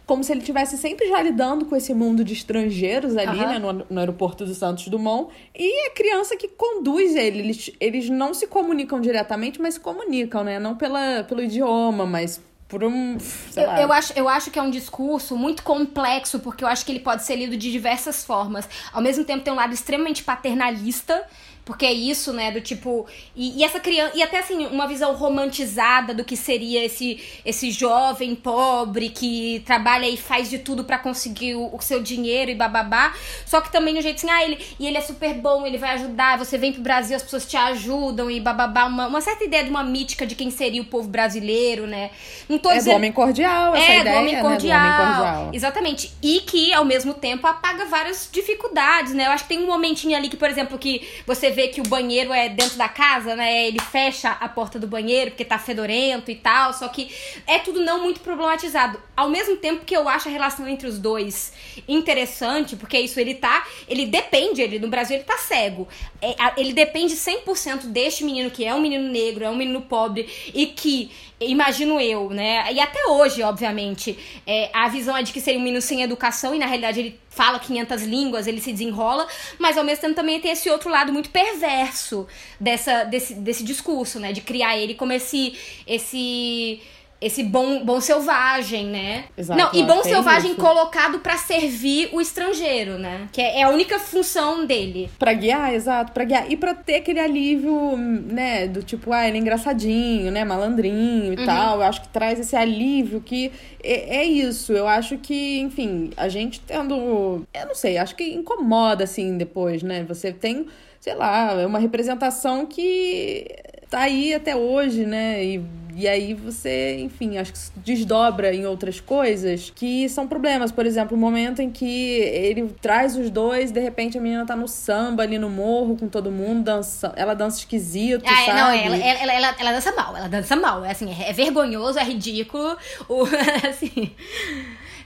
[0.08, 3.46] como se ele tivesse sempre já lidando com esse mundo de estrangeiros ali, Aham.
[3.46, 7.40] né, no, no aeroporto do Santos Dumont, e a criança que conduz ele.
[7.40, 12.40] Eles, eles não se comunicam diretamente, mas se comunicam, né, não pela, pelo idioma, mas
[12.66, 13.18] por um,
[13.54, 16.92] Eu, eu acho, eu acho que é um discurso muito complexo, porque eu acho que
[16.92, 18.66] ele pode ser lido de diversas formas.
[18.90, 21.22] Ao mesmo tempo, tem um lado extremamente paternalista,
[21.68, 22.50] porque é isso, né?
[22.50, 23.06] Do tipo.
[23.36, 24.16] E, e essa criança.
[24.16, 30.08] E até assim, uma visão romantizada do que seria esse, esse jovem pobre que trabalha
[30.08, 33.12] e faz de tudo pra conseguir o, o seu dinheiro e bababá.
[33.44, 35.90] Só que também no jeito assim, ah, ele, e ele é super bom, ele vai
[35.90, 38.86] ajudar, você vem pro Brasil, as pessoas te ajudam e bababá.
[38.86, 42.10] Uma, uma certa ideia de uma mítica de quem seria o povo brasileiro, né?
[42.48, 42.96] Não tô É do dizendo.
[42.96, 44.80] homem cordial, essa É, ideia, do homem né, cordial.
[44.80, 45.50] do homem cordial.
[45.52, 46.10] Exatamente.
[46.22, 49.26] E que, ao mesmo tempo, apaga várias dificuldades, né?
[49.26, 51.88] Eu acho que tem um momentinho ali que, por exemplo, que você vê que o
[51.88, 53.66] banheiro é dentro da casa, né?
[53.66, 56.72] Ele fecha a porta do banheiro porque tá fedorento e tal.
[56.72, 57.12] Só que
[57.48, 59.02] é tudo não muito problematizado.
[59.16, 61.52] Ao mesmo tempo que eu acho a relação entre os dois
[61.88, 63.66] interessante, porque isso ele tá.
[63.88, 65.88] Ele depende, ele no Brasil ele tá cego.
[66.22, 70.28] É, ele depende 100% deste menino que é um menino negro, é um menino pobre
[70.54, 72.72] e que imagino eu, né?
[72.72, 76.54] E até hoje, obviamente, é, a visão é de que seria um menino sem educação
[76.54, 79.26] e na realidade ele fala 500 línguas, ele se desenrola,
[79.58, 82.26] mas ao mesmo tempo também tem esse outro lado muito perverso
[82.58, 84.32] dessa, desse, desse discurso, né?
[84.32, 86.80] De criar ele como esse esse
[87.20, 89.24] esse bom, bom selvagem, né?
[89.36, 90.60] Exato, Não, e bom é selvagem isso.
[90.60, 93.28] colocado pra servir o estrangeiro, né?
[93.32, 95.10] Que é, é a única função dele.
[95.18, 96.48] Pra guiar, exato, pra guiar.
[96.50, 101.36] E pra ter aquele alívio, né, do tipo, ah, ele é engraçadinho, né, malandrinho e
[101.38, 101.44] Uhum.
[101.44, 101.76] tal.
[101.80, 103.50] Eu acho que traz esse alívio que
[103.82, 104.72] é, é isso.
[104.72, 107.44] Eu acho que, enfim, a gente tendo.
[107.52, 110.04] Eu não sei, acho que incomoda, assim, depois, né?
[110.08, 110.66] Você tem,
[111.00, 113.44] sei lá, é uma representação que
[113.90, 115.44] tá aí até hoje, né?
[115.44, 115.60] E,
[115.98, 120.70] e aí você, enfim, acho que se desdobra em outras coisas que são problemas.
[120.70, 124.54] Por exemplo, o momento em que ele traz os dois, de repente a menina tá
[124.54, 128.60] no samba ali no morro com todo mundo, dança, ela dança esquisito, Ah, é, sabe?
[128.60, 130.84] não, ela, ela, ela, ela, ela dança mal, ela dança mal.
[130.84, 132.76] É assim, é vergonhoso, é ridículo.
[133.08, 133.24] O,
[133.68, 134.12] assim.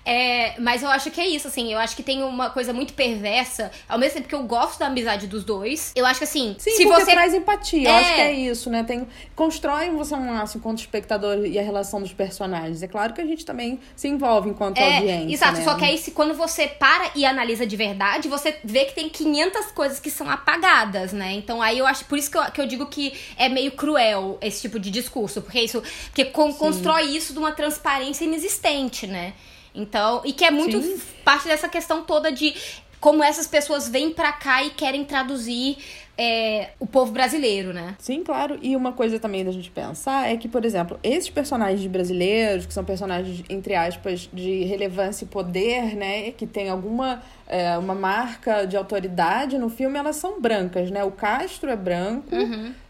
[0.05, 1.73] É, mas eu acho que é isso, assim.
[1.73, 3.71] Eu acho que tem uma coisa muito perversa.
[3.89, 5.93] Ao mesmo tempo que eu gosto da amizade dos dois.
[5.95, 7.13] Eu acho que assim, Sim, se você.
[7.13, 7.89] traz empatia.
[7.89, 7.99] Eu É.
[8.01, 8.83] acho que é isso, né?
[8.83, 12.83] Tem, constrói você um laço enquanto espectador e a relação dos personagens.
[12.83, 15.35] É claro que a gente também se envolve enquanto É, audiência.
[15.35, 15.65] exato, né?
[15.65, 19.09] só que aí se, quando você para e analisa de verdade, você vê que tem
[19.09, 21.33] 500 coisas que são apagadas, né?
[21.33, 24.37] Então aí eu acho, por isso que eu, que eu digo que é meio cruel
[24.41, 29.33] esse tipo de discurso, porque isso, porque con- constrói isso de uma transparência inexistente, né?
[29.75, 31.01] Então, e que é muito Sim.
[31.25, 32.55] parte dessa questão toda de
[33.01, 35.77] como essas pessoas vêm pra cá e querem traduzir
[36.17, 37.97] é, o povo brasileiro, né?
[37.99, 38.59] Sim, claro.
[38.63, 42.73] E uma coisa também da gente pensar é que, por exemplo, esses personagens brasileiros, que
[42.73, 46.31] são personagens, entre aspas, de relevância e poder, né?
[46.33, 51.03] Que tem alguma é, uma marca de autoridade no filme, elas são brancas, né?
[51.03, 52.29] O Castro é branco.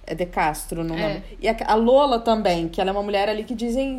[0.04, 1.00] É De Castro, não Uhum.
[1.00, 1.06] É.
[1.06, 1.22] lembro.
[1.40, 3.98] E a, a Lola também, que ela é uma mulher ali que dizem.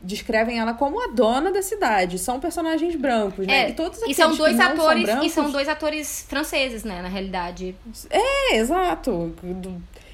[0.00, 2.18] Descrevem ela como a dona da cidade.
[2.18, 3.64] São personagens brancos, né?
[3.64, 5.68] É, e todos e aqueles são que dois não atores, são brancos, e são dois
[5.68, 7.74] atores franceses, né, na realidade.
[8.08, 9.34] É, exato.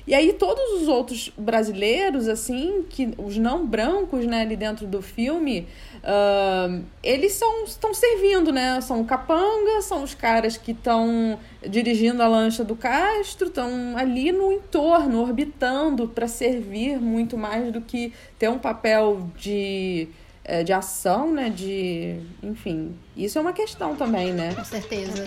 [0.07, 5.01] E aí todos os outros brasileiros, assim, que os não brancos, né, ali dentro do
[5.01, 5.67] filme,
[6.03, 8.81] uh, eles são estão servindo, né?
[8.83, 14.53] São capanga, são os caras que estão dirigindo a lancha do Castro, estão ali no
[14.53, 20.09] entorno, orbitando para servir muito mais do que ter um papel de
[20.45, 21.49] eh, de ação, né?
[21.49, 22.21] De.
[22.43, 22.95] Enfim.
[23.17, 24.55] Isso é uma questão também, né?
[24.55, 25.25] Com certeza.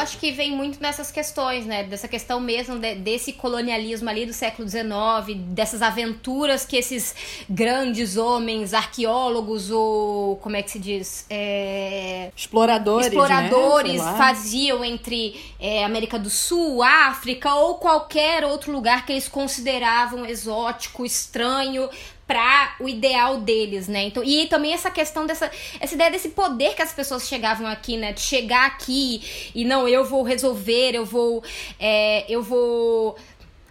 [0.00, 1.84] Acho que vem muito dessas questões, né?
[1.84, 7.14] Dessa questão mesmo de, desse colonialismo ali do século XIX, dessas aventuras que esses
[7.48, 11.26] grandes homens, arqueólogos ou como é que se diz?
[11.30, 12.30] É...
[12.34, 13.06] Exploradores.
[13.06, 14.14] Exploradores né?
[14.16, 21.04] faziam entre é, América do Sul, África ou qualquer outro lugar que eles consideravam exótico,
[21.04, 21.88] estranho
[22.30, 24.04] para o ideal deles, né?
[24.04, 27.96] Então, e também essa questão dessa essa ideia desse poder que as pessoas chegavam aqui,
[27.96, 28.12] né?
[28.12, 31.42] De chegar aqui e não, eu vou resolver, eu vou
[31.76, 33.18] é, eu vou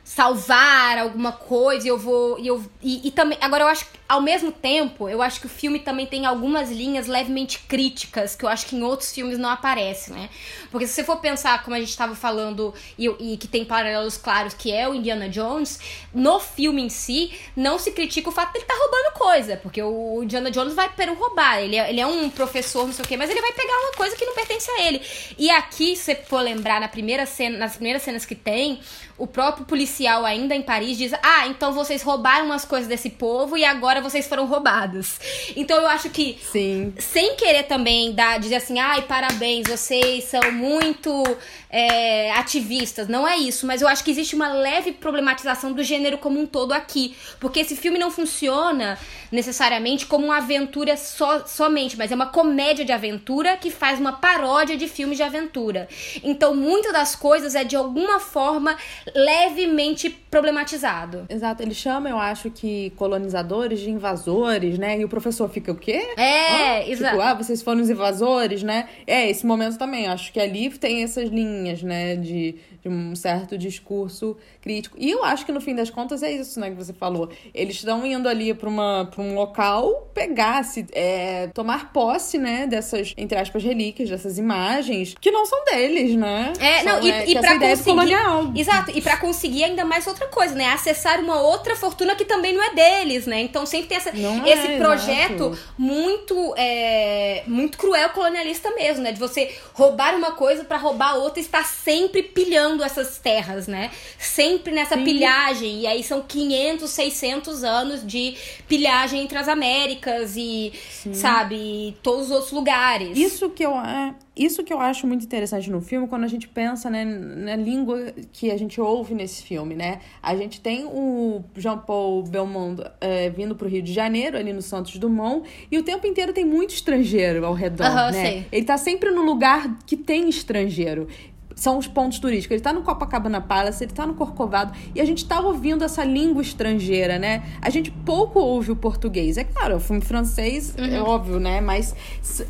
[0.03, 5.07] salvar alguma coisa, eu vou eu e, e também agora eu acho ao mesmo tempo,
[5.07, 8.75] eu acho que o filme também tem algumas linhas levemente críticas que eu acho que
[8.75, 10.29] em outros filmes não aparecem, né?
[10.71, 14.17] Porque se você for pensar, como a gente estava falando, e, e, que tem paralelos
[14.17, 15.79] claros, que é o Indiana Jones,
[16.11, 19.57] no filme em si, não se critica o fato de ele estar tá roubando coisa,
[19.57, 23.05] porque o Indiana Jones vai peru roubar, ele é, ele é um professor, não sei
[23.05, 25.03] o quê, mas ele vai pegar uma coisa que não pertence a ele.
[25.37, 28.79] E aqui, se você for lembrar, na primeira cena, nas primeiras cenas que tem,
[29.19, 33.57] o próprio policial ainda em Paris diz: Ah, então vocês roubaram umas coisas desse povo
[33.57, 35.19] e agora vocês foram roubados.
[35.55, 36.93] Então eu acho que, Sim.
[36.97, 41.23] sem querer também dar, dizer assim, ai, parabéns, vocês são muito
[41.69, 43.07] é, ativistas.
[43.07, 46.45] Não é isso, mas eu acho que existe uma leve problematização do gênero como um
[46.45, 47.15] todo aqui.
[47.39, 48.97] Porque esse filme não funciona
[49.31, 54.13] necessariamente como uma aventura so, somente, mas é uma comédia de aventura que faz uma
[54.13, 55.87] paródia de filmes de aventura.
[56.23, 58.75] Então, muitas das coisas é de alguma forma
[59.13, 61.25] levemente problematizado.
[61.29, 64.99] Exato, ele chama, eu acho que colonizadores de invasores, né?
[64.99, 66.13] E o professor fica o quê?
[66.17, 67.11] É, oh, exato.
[67.11, 68.87] Tipo, ah, vocês foram os invasores, né?
[69.05, 73.57] É, esse momento também, acho que ali tem essas linhas, né, de, de um certo
[73.57, 74.95] discurso crítico.
[74.99, 77.29] E eu acho que no fim das contas é isso, né, que você falou.
[77.53, 83.37] Eles estão indo ali para um local pegar, se, é, tomar posse, né, dessas entre
[83.37, 86.53] aspas relíquias, dessas imagens que não são deles, né?
[86.59, 88.51] É, são, não, e, é, e para conseguir colonial.
[88.55, 90.67] Exato, e para conseguir ainda mais outra coisa, né?
[90.67, 93.41] Acessar uma outra fortuna que também não é deles, né?
[93.41, 95.59] Então sempre tem essa, Não esse é, projeto exato.
[95.77, 99.11] muito é, muito cruel colonialista mesmo, né?
[99.11, 103.91] De você roubar uma coisa para roubar outra e estar sempre pilhando essas terras, né?
[104.17, 105.81] Sempre nessa pilhagem.
[105.81, 108.35] E aí são 500, 600 anos de
[108.67, 110.71] pilhagem entre as Américas e,
[111.13, 113.17] sabe, todos os outros lugares.
[113.17, 116.47] Isso que eu é, isso que eu acho muito interessante no filme quando a gente
[116.47, 119.99] pensa né, na língua que a gente ouve nesse filme, né?
[120.23, 124.61] A gente tem o Jean Paul Belmondo é, vindo pro Rio de Janeiro, ali no
[124.61, 128.23] Santos Dumont, e o tempo inteiro tem muito estrangeiro ao redor, Aham, né?
[128.23, 128.47] sei.
[128.49, 131.09] Ele tá sempre no lugar que tem estrangeiro.
[131.59, 132.53] São os pontos turísticos.
[132.55, 136.05] Ele tá no Copacabana Palace, ele tá no Corcovado, e a gente tá ouvindo essa
[136.05, 137.43] língua estrangeira, né?
[137.61, 139.37] A gente pouco ouve o português.
[139.37, 141.59] É claro, é um filme francês, é óbvio, né?
[141.59, 141.93] Mas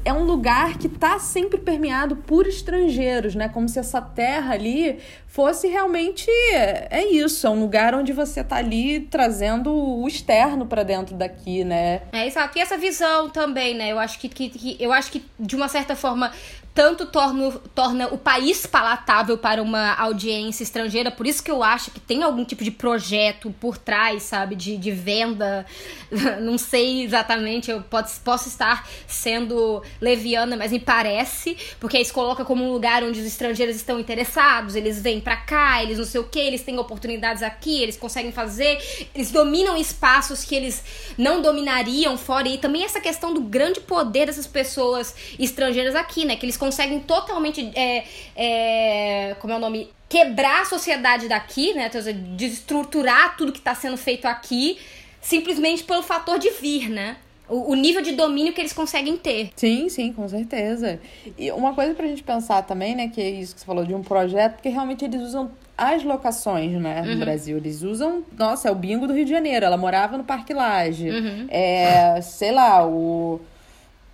[0.06, 3.50] é um lugar que tá sempre permeado por estrangeiros, né?
[3.50, 6.28] Como se essa terra ali fosse realmente.
[6.52, 11.64] É isso, é um lugar onde você tá ali trazendo o externo pra dentro daqui,
[11.64, 12.02] né?
[12.12, 12.58] É, exato.
[12.58, 13.92] E essa visão também, né?
[13.92, 16.32] Eu acho que, que, que- eu acho que de uma certa forma
[16.80, 21.92] tanto torna, torna o país palatável para uma audiência estrangeira, por isso que eu acho
[21.92, 25.66] que tem algum tipo de projeto por trás, sabe, de, de venda,
[26.40, 32.14] não sei exatamente, eu posso, posso estar sendo leviana, mas me parece, porque aí se
[32.14, 36.06] coloca como um lugar onde os estrangeiros estão interessados, eles vêm pra cá, eles não
[36.06, 38.80] sei o que, eles têm oportunidades aqui, eles conseguem fazer,
[39.14, 40.82] eles dominam espaços que eles
[41.18, 46.38] não dominariam fora, e também essa questão do grande poder dessas pessoas estrangeiras aqui, né,
[46.38, 48.04] que eles conseguem totalmente, é,
[48.36, 53.74] é, como é o nome, quebrar a sociedade daqui, né, dizer, desestruturar tudo que tá
[53.74, 54.78] sendo feito aqui,
[55.20, 59.50] simplesmente pelo fator de vir, né, o, o nível de domínio que eles conseguem ter.
[59.56, 61.00] Sim, sim, com certeza.
[61.36, 63.96] E uma coisa pra gente pensar também, né, que é isso que você falou de
[63.96, 67.58] um projeto, porque realmente eles usam as locações, né, no Brasil.
[67.58, 69.66] Eles usam, nossa, é o bingo do Rio de Janeiro.
[69.66, 71.10] Ela morava no Parque Lage.
[71.50, 73.40] É, sei lá, o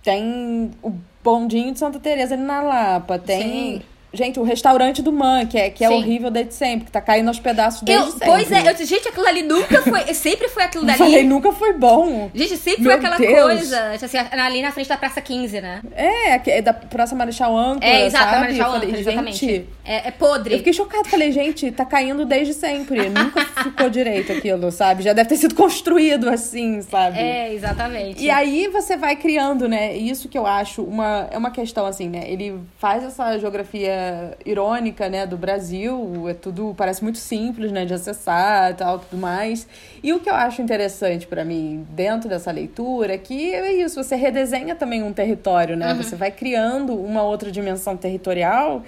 [0.06, 0.92] tem o
[1.24, 3.82] bondinho de Santa Teresa ali na Lapa, tem Sim.
[4.16, 5.94] Gente, o restaurante do Man, que é, que é Sim.
[5.94, 8.26] horrível desde sempre, que tá caindo aos pedaços desde Eu, sempre.
[8.26, 9.96] pois é, eu disse, gente, aquilo ali nunca foi.
[10.14, 10.98] Sempre foi aquilo Eu dali.
[10.98, 12.30] falei, nunca foi bom.
[12.34, 13.42] Gente, sempre Meu foi aquela Deus.
[13.44, 13.90] coisa.
[13.90, 15.80] Assim, ali na frente da Praça 15, né?
[15.94, 18.40] É, é da Praça Marechal Âncora, É, exato, sabe?
[18.40, 19.36] Marechal Eu falei, exatamente.
[19.46, 20.54] Gente, É, é podre.
[20.54, 21.04] eu fiquei chocada.
[21.08, 23.08] Falei, gente, tá caindo desde sempre.
[23.08, 25.02] Nunca ficou direito aquilo, sabe?
[25.02, 27.18] Já deve ter sido construído assim, sabe?
[27.18, 28.22] É, exatamente.
[28.24, 29.94] E aí você vai criando, né?
[29.96, 32.22] Isso que eu acho uma, é uma questão, assim, né?
[32.26, 34.05] Ele faz essa geografia
[34.44, 36.28] irônica, né, do Brasil.
[36.28, 39.66] É tudo, parece muito simples, né, de acessar e tal, tudo mais.
[40.02, 44.02] E o que eu acho interessante pra mim dentro dessa leitura é que é isso,
[44.02, 45.94] você redesenha também um território, né?
[45.94, 48.82] Você vai criando uma outra dimensão territorial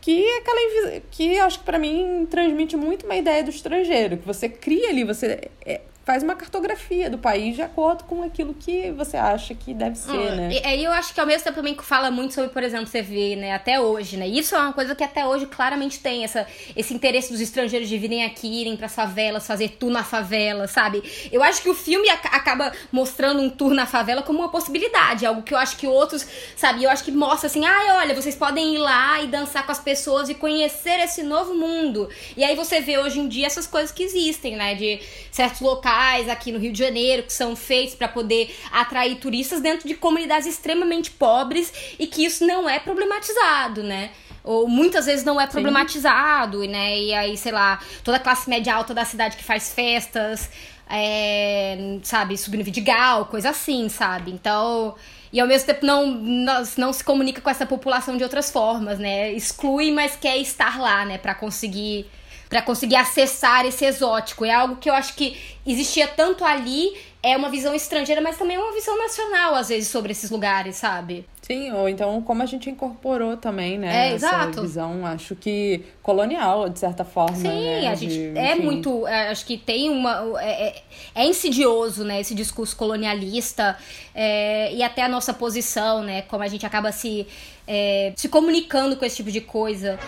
[0.00, 4.26] que é aquela que acho que pra mim transmite muito uma ideia do estrangeiro, que
[4.26, 8.90] você cria ali, você é, faz uma cartografia do país de acordo com aquilo que
[8.92, 10.52] você acha que deve ser, Hum, né?
[10.52, 13.00] E aí eu acho que ao mesmo tempo também fala muito sobre, por exemplo, você
[13.00, 14.28] vê, né, até hoje, né?
[14.28, 16.46] Isso é uma coisa que até hoje claramente tem essa,
[16.76, 21.02] esse interesse dos estrangeiros de virem aqui, irem pras favelas, fazer tour na favela, sabe?
[21.32, 25.24] Eu acho que o filme ac- acaba mostrando um tour na favela como uma possibilidade,
[25.24, 26.84] algo que eu acho que outros, sabe?
[26.84, 29.80] Eu acho que mostra assim, ah, olha, vocês podem ir lá e dançar com as
[29.80, 32.10] pessoas e conhecer esse novo mundo.
[32.36, 34.74] E aí você vê hoje em dia essas coisas que existem, né?
[34.74, 35.00] De
[35.32, 35.93] certos locais
[36.28, 40.46] aqui no Rio de Janeiro que são feitos para poder atrair turistas dentro de comunidades
[40.46, 44.10] extremamente pobres e que isso não é problematizado, né?
[44.42, 46.98] Ou muitas vezes não é problematizado, né?
[46.98, 50.50] E aí, sei lá, toda a classe média alta da cidade que faz festas,
[50.88, 54.30] é, sabe, subir no Vidigal, coisa assim, sabe?
[54.30, 54.94] Então.
[55.32, 59.00] E ao mesmo tempo não, não, não se comunica com essa população de outras formas,
[59.00, 59.32] né?
[59.32, 61.18] Exclui, mas quer estar lá, né?
[61.18, 62.06] Pra conseguir
[62.48, 64.44] para conseguir acessar esse exótico.
[64.44, 65.36] É algo que eu acho que
[65.66, 66.92] existia tanto ali,
[67.22, 70.76] é uma visão estrangeira, mas também é uma visão nacional, às vezes, sobre esses lugares,
[70.76, 71.26] sabe?
[71.40, 74.08] Sim, ou então como a gente incorporou também, né?
[74.10, 74.62] É, essa exato.
[74.62, 77.36] visão, acho que colonial, de certa forma.
[77.36, 77.86] Sim, né?
[77.88, 78.62] a de- gente é enfim.
[78.62, 79.06] muito.
[79.06, 80.40] é, acho que tem uma.
[80.42, 80.82] É, é-
[81.14, 82.20] é insidioso, né?
[82.20, 83.76] Esse discurso colonialista
[84.14, 86.22] é, e até a nossa posição, né?
[86.22, 87.26] Como a gente acaba se,
[87.66, 89.98] é, se comunicando com esse tipo de coisa.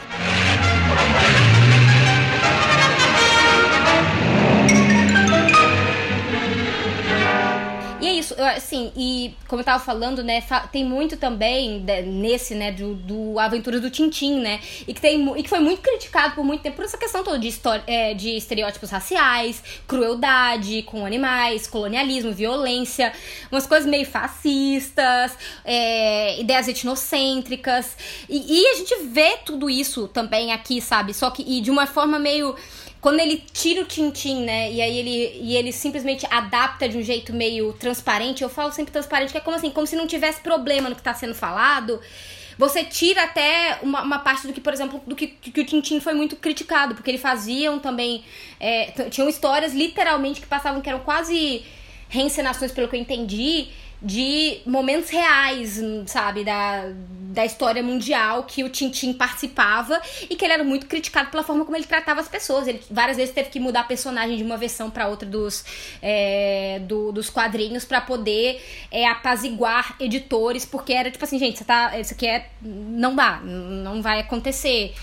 [1.52, 1.55] E
[2.46, 2.85] é isso,
[8.56, 13.38] assim, e como eu tava falando, né, tem muito também né, nesse, né, do, do
[13.38, 16.76] Aventuras do Tintim, né, e que, tem, e que foi muito criticado por muito tempo
[16.76, 23.12] por essa questão toda de, história, é, de estereótipos raciais, crueldade com animais, colonialismo, violência,
[23.50, 27.96] umas coisas meio fascistas, é, ideias etnocêntricas,
[28.28, 31.86] e, e a gente vê tudo isso também aqui, sabe, só que e de uma
[31.86, 32.54] forma meio
[33.06, 34.72] quando ele tira o Tintim, né?
[34.72, 38.42] E aí ele, e ele simplesmente adapta de um jeito meio transparente.
[38.42, 41.02] Eu falo sempre transparente, que é como assim, como se não tivesse problema no que
[41.02, 42.00] tá sendo falado.
[42.58, 46.00] Você tira até uma, uma parte do que, por exemplo, do que, que o Tintim
[46.00, 48.24] foi muito criticado, porque eles faziam também.
[48.58, 51.64] é, tinham histórias literalmente que passavam que eram quase
[52.08, 53.68] reencenações, pelo que eu entendi,
[54.06, 56.84] de momentos reais, sabe, da,
[57.34, 60.00] da história mundial que o Tintin participava
[60.30, 62.68] e que ele era muito criticado pela forma como ele tratava as pessoas.
[62.68, 65.64] Ele várias vezes teve que mudar a personagem de uma versão para outra dos,
[66.00, 71.64] é, do- dos quadrinhos para poder é, apaziguar editores, porque era tipo assim, gente, você
[71.64, 74.94] tá, isso aqui é não dá, não vai acontecer.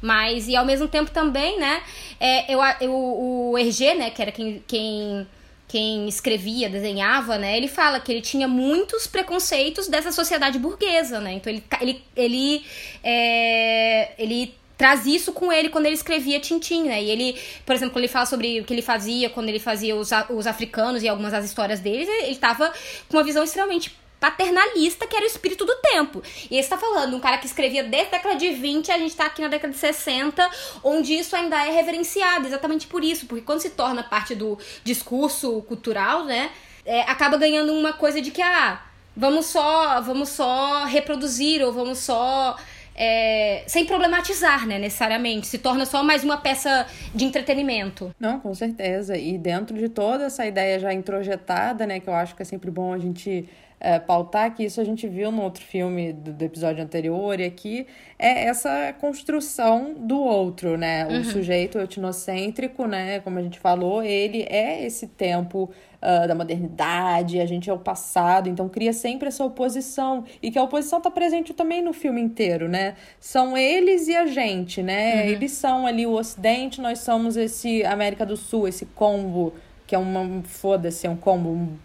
[0.00, 1.82] Mas, e ao mesmo tempo também, né,
[2.20, 5.26] é, eu, eu, o Hergé, né, que era quem, quem
[5.72, 7.56] quem escrevia, desenhava, né?
[7.56, 11.32] Ele fala que ele tinha muitos preconceitos dessa sociedade burguesa, né?
[11.32, 12.66] Então ele, ele, ele,
[13.02, 17.02] é, ele traz isso com ele quando ele escrevia Tintin, né?
[17.02, 19.96] E ele, por exemplo, quando ele fala sobre o que ele fazia quando ele fazia
[19.96, 22.70] os, os africanos e algumas das histórias deles, ele, ele tava
[23.08, 26.22] com uma visão extremamente paternalista, que era o espírito do tempo.
[26.48, 29.16] E ele está falando, um cara que escrevia desde a década de 20, a gente
[29.16, 30.48] tá aqui na década de 60,
[30.84, 35.60] onde isso ainda é reverenciado, exatamente por isso, porque quando se torna parte do discurso
[35.62, 36.50] cultural, né,
[36.86, 38.80] é, acaba ganhando uma coisa de que, ah,
[39.16, 42.56] vamos só, vamos só reproduzir, ou vamos só...
[42.94, 45.46] é, sem problematizar, né, necessariamente.
[45.46, 48.14] Se torna só mais uma peça de entretenimento.
[48.20, 49.16] Não, com certeza.
[49.16, 52.70] E dentro de toda essa ideia já introjetada, né, que eu acho que é sempre
[52.70, 53.48] bom a gente
[53.82, 57.44] é, pautar, que isso a gente viu no outro filme do, do episódio anterior, e
[57.44, 61.06] aqui é essa construção do outro, né?
[61.08, 65.68] O sujeito etnocêntrico, né, como a gente falou, ele é esse tempo
[66.00, 70.58] ah, da modernidade, a gente é o passado, então cria sempre essa oposição, e que
[70.58, 72.94] a oposição está presente também no filme inteiro, né?
[73.18, 75.28] São eles e a gente, né?
[75.28, 79.52] Eles são ali o Ocidente, nós somos esse América do Sul, esse combo,
[79.92, 81.76] que é uma, foda-se, é um combo, um-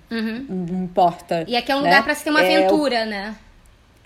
[0.50, 1.44] não importa.
[1.46, 1.90] E aqui é um né?
[1.90, 3.36] lugar pra se ter uma É, o- aventura, né?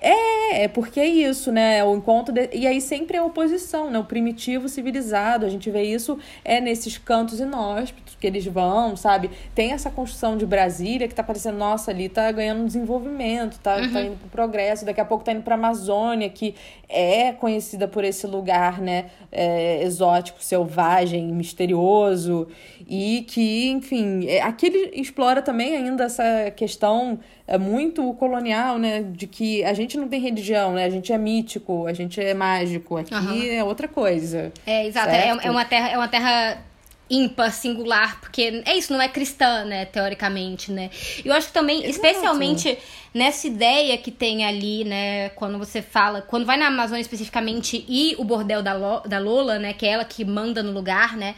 [0.02, 1.84] É, é porque é isso, né?
[1.84, 2.34] O encontro.
[2.34, 2.50] De...
[2.54, 4.00] E aí sempre é oposição, né?
[4.00, 5.46] O primitivo civilizado.
[5.46, 9.30] A gente vê isso é nesses cantos inóspitos que eles vão, sabe?
[9.54, 13.82] Tem essa construção de Brasília que tá parecendo, nossa, ali tá ganhando desenvolvimento, tá, tá
[13.82, 13.94] uhum.
[13.94, 14.86] tá indo pro progresso.
[14.86, 16.56] Daqui a pouco tá indo pra Amazônia, que
[16.90, 19.06] é conhecida por esse lugar, né?
[19.32, 22.48] É, exótico, selvagem, misterioso.
[22.88, 27.20] E que, enfim, é, aqui ele explora também ainda essa questão
[27.58, 29.04] muito colonial, né?
[29.04, 30.86] De que a gente não tem religião, né?
[30.86, 32.98] A gente é mítico, a gente é mágico.
[32.98, 33.54] Aqui uhum.
[33.54, 34.52] é outra coisa.
[34.66, 35.10] É, exato.
[35.10, 36.62] É, é, uma terra, é uma terra
[37.10, 40.90] ímpar, singular, porque é isso, não é cristã, né, teoricamente, né?
[41.26, 41.92] Eu acho que também, Exato.
[41.92, 42.78] especialmente
[43.14, 48.16] nessa ideia que tem ali, né, quando você fala, quando vai na Amazônia especificamente e
[48.18, 51.36] o bordel da, Lo, da Lola, né, que é ela que manda no lugar, né,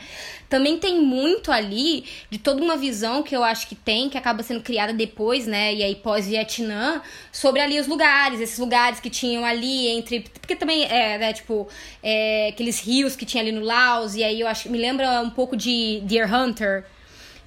[0.47, 4.43] também tem muito ali de toda uma visão que eu acho que tem, que acaba
[4.43, 7.01] sendo criada depois, né, e aí pós-Vietnã,
[7.31, 11.67] sobre ali os lugares, esses lugares que tinham ali entre, porque também é, né, tipo,
[12.03, 15.31] é, aqueles rios que tinha ali no Laos, e aí eu acho, me lembra um
[15.31, 16.85] pouco de Deer Hunter,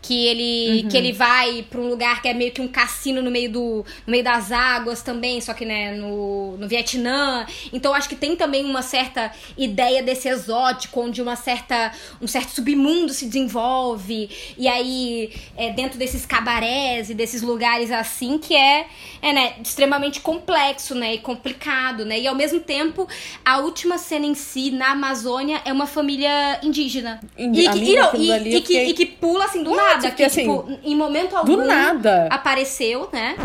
[0.03, 0.89] que ele uhum.
[0.89, 3.85] que ele vai para um lugar que é meio que um cassino no meio do
[4.07, 7.45] no meio das águas também, só que né, no, no Vietnã.
[7.73, 12.51] Então acho que tem também uma certa ideia desse exótico, onde uma certa um certo
[12.51, 18.87] submundo se desenvolve e aí é dentro desses cabarés e desses lugares assim que é,
[19.21, 22.21] é né, extremamente complexo, né, e complicado, né?
[22.21, 23.09] E ao mesmo tempo,
[23.45, 27.21] a última cena em si na Amazônia é uma família indígena.
[27.37, 30.11] Indi e, que, e, não, e, e, que, e que pula assim do nada nada,
[30.11, 32.29] que, assim, tipo, em momento algum do nada.
[32.31, 33.37] apareceu, né?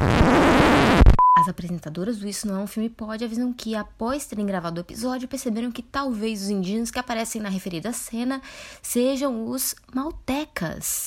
[1.38, 4.84] As apresentadoras do Isso Não é um Filme Pode avisam que, após terem gravado o
[4.84, 8.42] episódio, perceberam que talvez os indígenas que aparecem na referida cena
[8.82, 11.04] sejam os maltecas.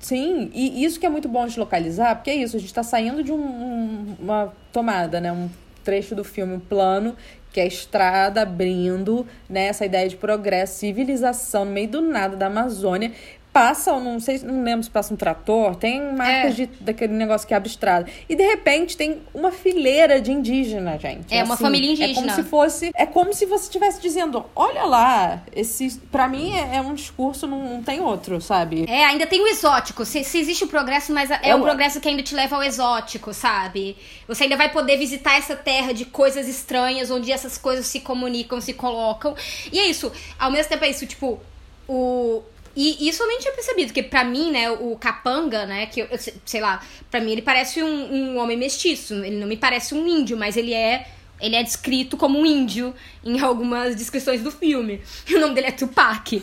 [0.00, 2.82] Sim, e isso que é muito bom de localizar, porque é isso, a gente tá
[2.82, 5.30] saindo de um, um, uma tomada, né?
[5.30, 5.48] Um
[5.84, 7.16] trecho do filme, um plano,
[7.52, 9.66] que é a estrada abrindo, né?
[9.66, 13.12] Essa ideia de progresso, civilização no meio do nada da Amazônia
[13.58, 16.54] passa, não sei, não lembro se passa um trator, tem marcas é.
[16.54, 18.08] de, daquele negócio que abre estrada.
[18.28, 21.34] E de repente tem uma fileira de indígena, gente.
[21.34, 22.12] É, assim, uma família indígena.
[22.12, 22.90] É como se fosse.
[22.94, 25.98] É como se você estivesse dizendo: olha lá, esse.
[26.12, 28.84] Pra mim é, é um discurso, não, não, tem outro, sabe?
[28.88, 30.04] É, ainda tem o exótico.
[30.04, 32.62] Se, se existe o progresso, mas é, é um progresso que ainda te leva ao
[32.62, 33.96] exótico, sabe?
[34.28, 38.60] Você ainda vai poder visitar essa terra de coisas estranhas, onde essas coisas se comunicam,
[38.60, 39.34] se colocam.
[39.72, 40.12] E é isso.
[40.38, 41.40] Ao mesmo tempo é isso, tipo,
[41.88, 42.42] o,
[42.78, 46.08] e isso eu nem tinha percebido, porque pra mim, né, o capanga, né, que eu,
[46.44, 50.06] sei lá, pra mim ele parece um, um homem mestiço, ele não me parece um
[50.06, 51.08] índio, mas ele é
[51.40, 55.00] ele é descrito como um índio em algumas descrições do filme.
[55.34, 56.42] O nome dele é Tupac.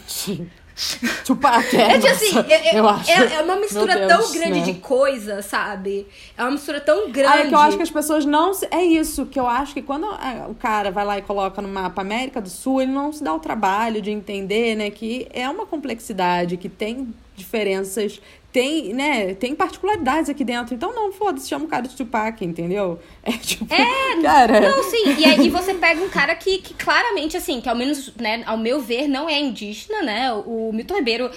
[1.26, 1.96] Tupac, é.
[1.96, 3.10] É, tipo assim, é, eu acho.
[3.10, 4.66] É, é uma mistura Deus, tão grande né?
[4.66, 6.06] de coisa, sabe?
[6.38, 7.34] É uma mistura tão grande.
[7.34, 8.54] Ah, é que eu acho que as pessoas não.
[8.54, 8.68] Se...
[8.70, 10.06] É isso, que eu acho que quando
[10.50, 13.34] o cara vai lá e coloca no mapa América do Sul, ele não se dá
[13.34, 18.20] o trabalho de entender, né, que é uma complexidade, que tem diferenças
[18.56, 20.74] tem, né, tem particularidades aqui dentro.
[20.74, 22.98] Então, não, foda-se, chama o cara de Tupac, entendeu?
[23.22, 24.62] É tipo, é, cara.
[24.62, 25.16] Não, sim.
[25.18, 28.56] E aí você pega um cara que, que claramente, assim, que ao menos, né, ao
[28.56, 30.32] meu ver, não é indígena, né?
[30.32, 31.32] O Milton Ribeiro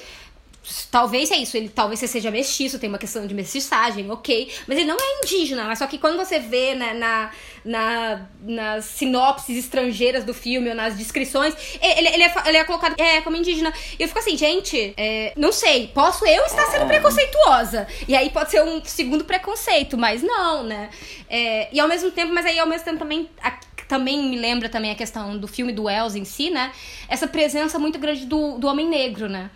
[0.91, 4.53] Talvez é isso, ele talvez você seja mestiço, tem uma questão de mestiçagem, ok.
[4.67, 7.31] Mas ele não é indígena, mas só que quando você vê né, na,
[7.65, 12.99] na, nas sinopses estrangeiras do filme ou nas descrições, ele, ele, é, ele é colocado
[12.99, 13.73] é, como indígena.
[13.99, 17.87] E eu fico assim, gente, é, não sei, posso eu estar sendo preconceituosa?
[18.07, 20.91] E aí pode ser um segundo preconceito, mas não, né?
[21.29, 23.29] É, e ao mesmo tempo, mas aí ao mesmo tempo também.
[23.43, 23.59] A,
[23.89, 26.73] também me lembra também a questão do filme do Wells em si, né?
[27.09, 29.51] Essa presença muito grande do, do homem negro, né?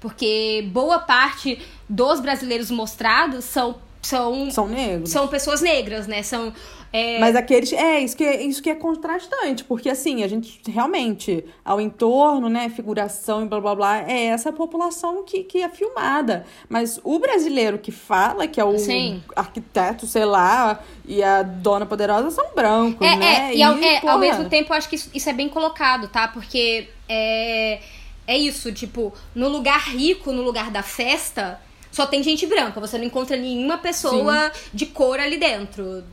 [0.00, 5.10] Porque boa parte dos brasileiros mostrados são são são negros.
[5.10, 6.22] São pessoas negras, né?
[6.22, 6.52] São
[6.92, 7.18] é...
[7.18, 7.72] Mas aqueles.
[7.72, 12.48] É, isso que é, isso que é contrastante, porque assim, a gente realmente, ao entorno,
[12.48, 16.46] né, figuração e blá blá blá, é essa população que, que é filmada.
[16.68, 19.22] Mas o brasileiro que fala, que é o Sim.
[19.36, 23.50] arquiteto, sei lá, e a dona poderosa são brancos, é, né?
[23.50, 25.48] É, e, e ao, é, ao mesmo tempo, eu acho que isso, isso é bem
[25.48, 26.26] colocado, tá?
[26.28, 27.80] Porque é
[28.28, 31.58] é isso, tipo, no lugar rico, no lugar da festa,
[31.90, 32.78] só tem gente branca.
[32.78, 34.60] Você não encontra nenhuma pessoa Sim.
[34.74, 36.04] de cor ali dentro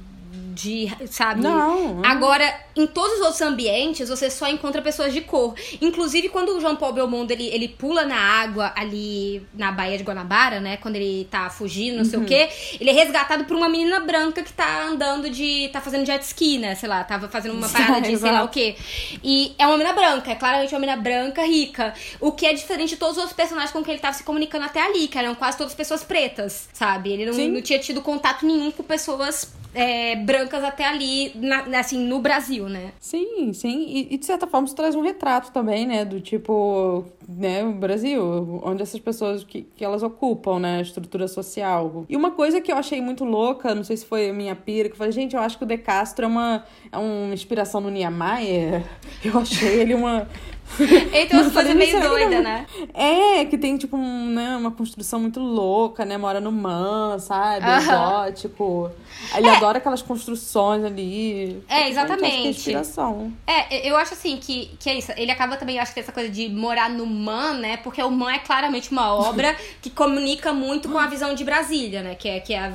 [0.55, 1.41] de, sabe?
[1.41, 2.05] Não, não.
[2.05, 5.53] Agora, em todos os outros ambientes, você só encontra pessoas de cor.
[5.81, 10.03] Inclusive, quando o João Paulo Belmondo, ele, ele pula na água ali na Baía de
[10.03, 10.77] Guanabara, né?
[10.77, 12.09] Quando ele tá fugindo, não uhum.
[12.09, 12.27] sei o uhum.
[12.27, 12.49] quê.
[12.79, 15.69] Ele é resgatado por uma menina branca que tá andando de...
[15.73, 16.73] Tá fazendo jet ski, né?
[16.75, 18.77] Sei lá, tava fazendo uma parada de sei lá o quê.
[19.21, 20.31] E é uma menina branca.
[20.31, 21.93] É claramente uma menina branca, rica.
[22.21, 24.63] O que é diferente de todos os outros personagens com quem ele tava se comunicando
[24.63, 27.11] até ali, que eram quase todas pessoas pretas, sabe?
[27.11, 31.99] Ele não, não tinha tido contato nenhum com pessoas é, brancas até ali, na- assim,
[32.07, 32.93] no Brasil, né?
[32.99, 33.85] Sim, sim.
[33.87, 36.05] E, e, de certa forma isso traz um retrato também, né?
[36.05, 40.77] Do tipo, né, o Brasil, onde essas pessoas que, que elas ocupam, né?
[40.77, 42.05] A estrutura social.
[42.07, 44.87] E uma coisa que eu achei muito louca, não sei se foi a minha pira,
[44.87, 47.81] que eu falei, gente, eu acho que o De Castro é uma, é uma inspiração
[47.81, 48.83] no Niemeyer.
[49.23, 50.27] Eu achei ele uma.
[50.77, 52.65] Tem umas coisas meio é um- né?
[52.93, 56.17] É, que tem, tipo, um, né, uma construção muito louca, né?
[56.17, 57.65] Mora no Man, sabe?
[57.77, 58.91] Exótico.
[59.35, 61.63] Ele adora aquelas construções ali.
[61.69, 62.47] É, acho que é exatamente.
[62.49, 63.33] inspiração.
[63.47, 65.11] É, eu acho assim que, que é isso.
[65.15, 67.77] Ele acaba também, eu acho que essa coisa de morar no Man, né?
[67.77, 72.01] Porque o Man é claramente uma obra que comunica muito com a visão de Brasília,
[72.01, 72.15] né?
[72.15, 72.73] Que é, que é a,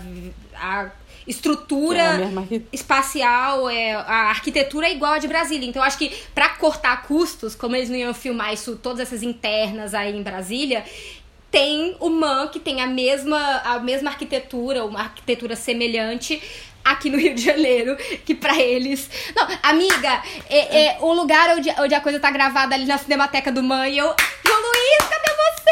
[0.55, 0.91] a
[1.31, 2.21] estrutura
[2.51, 5.69] é espacial, é, a arquitetura é igual a de Brasília.
[5.69, 9.23] Então, eu acho que pra cortar custos, como eles não iam filmar isso, todas essas
[9.23, 10.85] internas aí em Brasília,
[11.51, 16.43] tem o MAN, que tem a mesma, a mesma arquitetura, uma arquitetura semelhante
[16.85, 19.09] aqui no Rio de Janeiro, que pra eles...
[19.35, 23.51] Não, amiga, é, é o lugar onde, onde a coisa tá gravada ali na Cinemateca
[23.51, 24.15] do MAN e eu...
[24.45, 25.71] João Luiz, cadê você?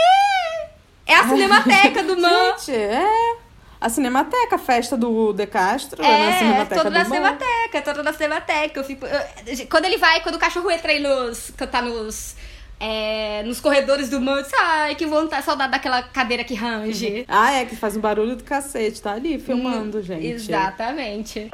[1.06, 2.56] É a Cinemateca do MAN.
[2.58, 3.47] Gente, é.
[3.80, 7.04] A Cinemateca, a festa do De Castro, é, na É, Cinemateca toda do na.
[7.04, 8.80] Cinemateca, toda na Cinemateca.
[8.80, 11.52] Eu fico, eu- quando ele vai, quando o cachorro entra aí nos.
[11.56, 12.34] Quando tá nos.
[12.80, 17.24] é, nos corredores do mundo, ai, que vontade, saudade daquela cadeira que range.
[17.30, 20.26] Ah, é, que faz um barulho do cacete, tá ali filmando, gente.
[20.26, 21.50] Exatamente.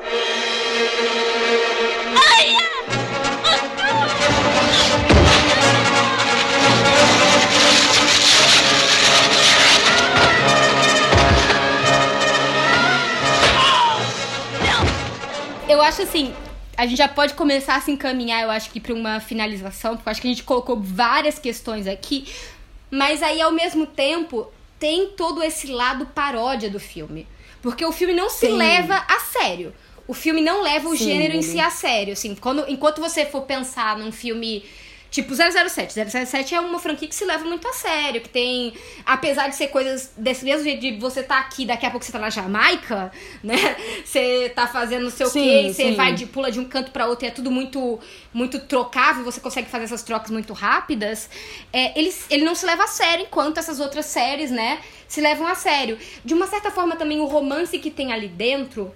[15.66, 16.34] Eu acho assim,
[16.76, 20.08] a gente já pode começar a se encaminhar, eu acho que pra uma finalização, porque
[20.08, 22.26] eu acho que a gente colocou várias questões aqui,
[22.90, 24.46] mas aí ao mesmo tempo
[24.78, 27.26] tem todo esse lado paródia do filme.
[27.62, 28.56] Porque o filme não se Sim.
[28.58, 29.72] leva a sério.
[30.06, 32.34] O filme não leva o Sim, gênero em si a sério, assim.
[32.34, 34.62] Quando, enquanto você for pensar num filme
[35.14, 35.94] tipo 007,
[36.26, 38.74] 007 é uma franquia que se leva muito a sério, que tem,
[39.06, 42.10] apesar de ser coisas desse mesmo jeito de você tá aqui, daqui a pouco você
[42.10, 43.76] tá na Jamaica, né?
[44.04, 47.06] Você tá fazendo não sei o quê, você vai de pula de um canto pra
[47.06, 48.00] outro, e é tudo muito
[48.32, 51.30] muito trocável, você consegue fazer essas trocas muito rápidas.
[51.72, 55.46] É, ele, ele não se leva a sério, enquanto essas outras séries, né, se levam
[55.46, 55.96] a sério.
[56.24, 58.92] De uma certa forma também o romance que tem ali dentro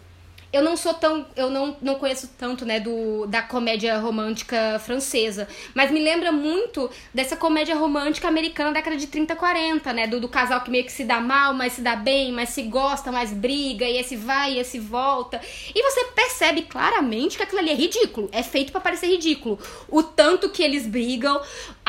[0.53, 1.26] eu não sou tão.
[1.36, 5.46] Eu não, não conheço tanto, né, do, da comédia romântica francesa.
[5.74, 10.07] Mas me lembra muito dessa comédia romântica americana da década de 30, 40, né?
[10.07, 12.62] Do, do casal que meio que se dá mal, mas se dá bem, mas se
[12.62, 15.40] gosta, mas briga, e esse vai, e esse volta.
[15.74, 18.28] E você percebe claramente que aquilo ali é ridículo.
[18.32, 19.59] É feito pra parecer ridículo.
[19.88, 21.40] O tanto que eles brigam,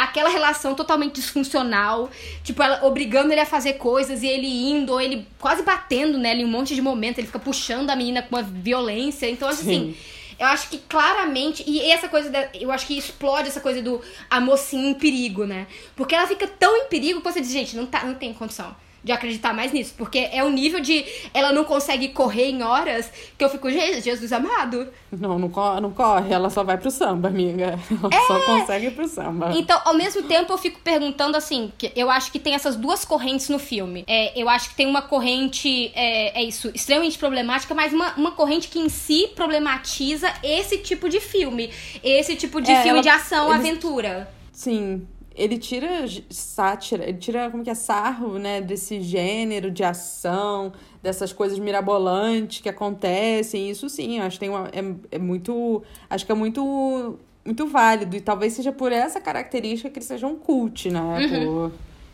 [0.03, 2.09] aquela relação totalmente disfuncional.
[2.43, 6.39] Tipo, ela obrigando ele a fazer coisas e ele indo, ou ele quase batendo nela
[6.39, 7.19] em um monte de momento.
[7.19, 9.29] Ele fica puxando a menina com uma violência.
[9.29, 9.93] Então, assim.
[9.93, 9.95] Sim.
[10.39, 11.65] Eu acho que claramente.
[11.67, 12.29] E essa coisa.
[12.29, 15.67] Da, eu acho que explode essa coisa do a mocinha em perigo, né?
[15.97, 18.73] Porque ela fica tão em perigo que você diz, gente, não, tá, não tem condição
[19.03, 19.93] de acreditar mais nisso.
[19.97, 21.05] Porque é o nível de.
[21.33, 24.87] Ela não consegue correr em horas que eu fico, "Je- Jesus amado.
[25.11, 27.79] Não, não, co- não corre, ela só vai pro samba, amiga.
[27.89, 28.27] Ela É.
[28.27, 29.51] só consegue ir pro samba.
[29.55, 33.03] Então, ao mesmo tempo, eu fico perguntando assim, que eu acho que tem essas duas
[33.05, 34.03] correntes no filme.
[34.07, 38.31] É, eu acho que tem uma corrente, é, é isso, extremamente problemática, mas uma, uma
[38.31, 41.69] corrente que em si problematiza esse tipo de filme.
[42.03, 44.29] Esse tipo de É, filme ela- de ação, eles- aventura.
[44.51, 45.07] Sim,
[45.41, 45.87] ele tira
[46.29, 52.61] sátira, ele tira como que é sarro, né, desse gênero de ação, dessas coisas mirabolantes
[52.61, 53.69] que acontecem.
[53.69, 58.15] Isso sim, acho que tem uma, é, é muito, acho que é muito muito válido
[58.15, 60.99] e talvez seja por essa característica que ele seja um cult, né?
[61.45, 61.71] Por,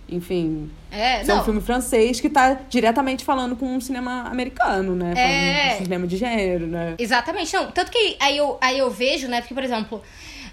[0.08, 5.14] enfim, É, ser um filme francês que tá diretamente falando com um cinema americano, né?
[5.16, 5.70] Falando É.
[5.78, 6.96] de cinema de gênero, né?
[6.98, 7.72] Exatamente, não.
[7.72, 9.42] Tanto que aí eu, aí eu vejo, né?
[9.42, 10.02] Porque, por exemplo,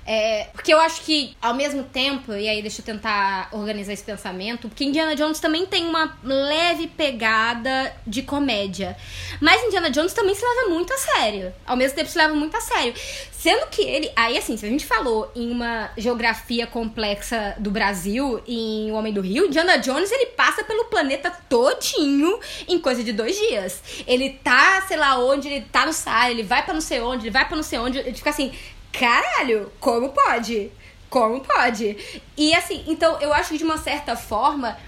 [0.07, 4.03] é, porque eu acho que, ao mesmo tempo, e aí deixa eu tentar organizar esse
[4.03, 8.97] pensamento, porque Indiana Jones também tem uma leve pegada de comédia.
[9.41, 11.53] Mas Indiana Jones também se leva muito a sério.
[11.67, 12.95] Ao mesmo tempo se leva muito a sério.
[13.31, 14.11] Sendo que ele.
[14.15, 19.13] Aí, assim, se a gente falou em uma geografia complexa do Brasil, em O Homem
[19.13, 22.39] do Rio, Indiana Jones ele passa pelo planeta todinho
[22.69, 23.83] em coisa de dois dias.
[24.07, 27.25] Ele tá, sei lá onde, ele tá no Saara, ele vai pra não sei onde,
[27.25, 28.53] ele vai pra não sei onde, ele fica assim,
[28.93, 30.70] caralho, como pode?
[31.09, 31.97] Como pode?
[32.36, 34.78] E assim, então eu acho que de uma certa forma,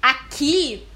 [0.00, 0.86] aqui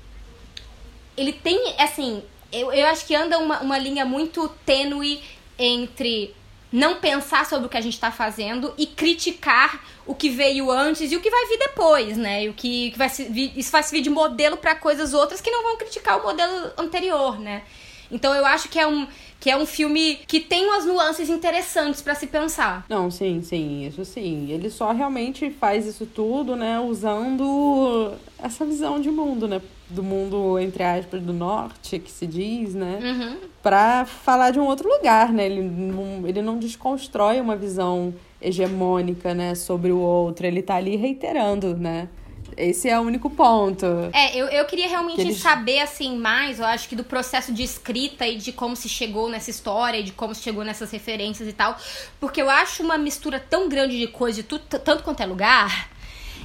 [1.16, 2.22] ele tem, assim,
[2.52, 5.22] eu, eu acho que anda uma, uma linha muito tênue
[5.58, 6.34] entre
[6.70, 11.10] não pensar sobre o que a gente tá fazendo e criticar o que veio antes
[11.10, 12.44] e o que vai vir depois, né?
[12.44, 15.50] E o que, que vai se, isso vai servir de modelo para coisas outras que
[15.50, 17.62] não vão criticar o modelo anterior, né?
[18.10, 19.06] Então eu acho que é um
[19.40, 22.84] Que é um filme que tem umas nuances interessantes pra se pensar.
[22.88, 24.50] Não, sim, sim, isso sim.
[24.50, 28.12] Ele só realmente faz isso tudo, né, usando
[28.42, 29.60] essa visão de mundo, né?
[29.90, 32.98] Do mundo, entre aspas, do norte, que se diz, né?
[33.02, 33.36] Uhum.
[33.62, 35.46] Pra falar de um outro lugar, né?
[35.46, 40.46] Ele não, ele não desconstrói uma visão hegemônica, né, sobre o outro.
[40.46, 42.08] Ele tá ali reiterando, né?
[42.56, 43.86] Esse é o único ponto.
[44.12, 47.52] É, eu, eu queria realmente Que eles- saber, assim, mais, eu acho que do processo
[47.52, 50.90] de escrita e de como se chegou nessa história e de como se chegou nessas
[50.90, 51.76] referências e tal.
[52.18, 55.90] Porque eu acho uma mistura tão grande de coisa de tudo, tanto quanto é lugar,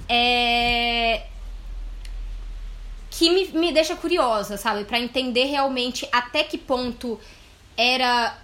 [0.07, 1.23] é...
[3.09, 4.85] que me, me deixa curiosa, sabe?
[4.85, 7.19] Pra entender realmente até que ponto
[7.77, 8.37] era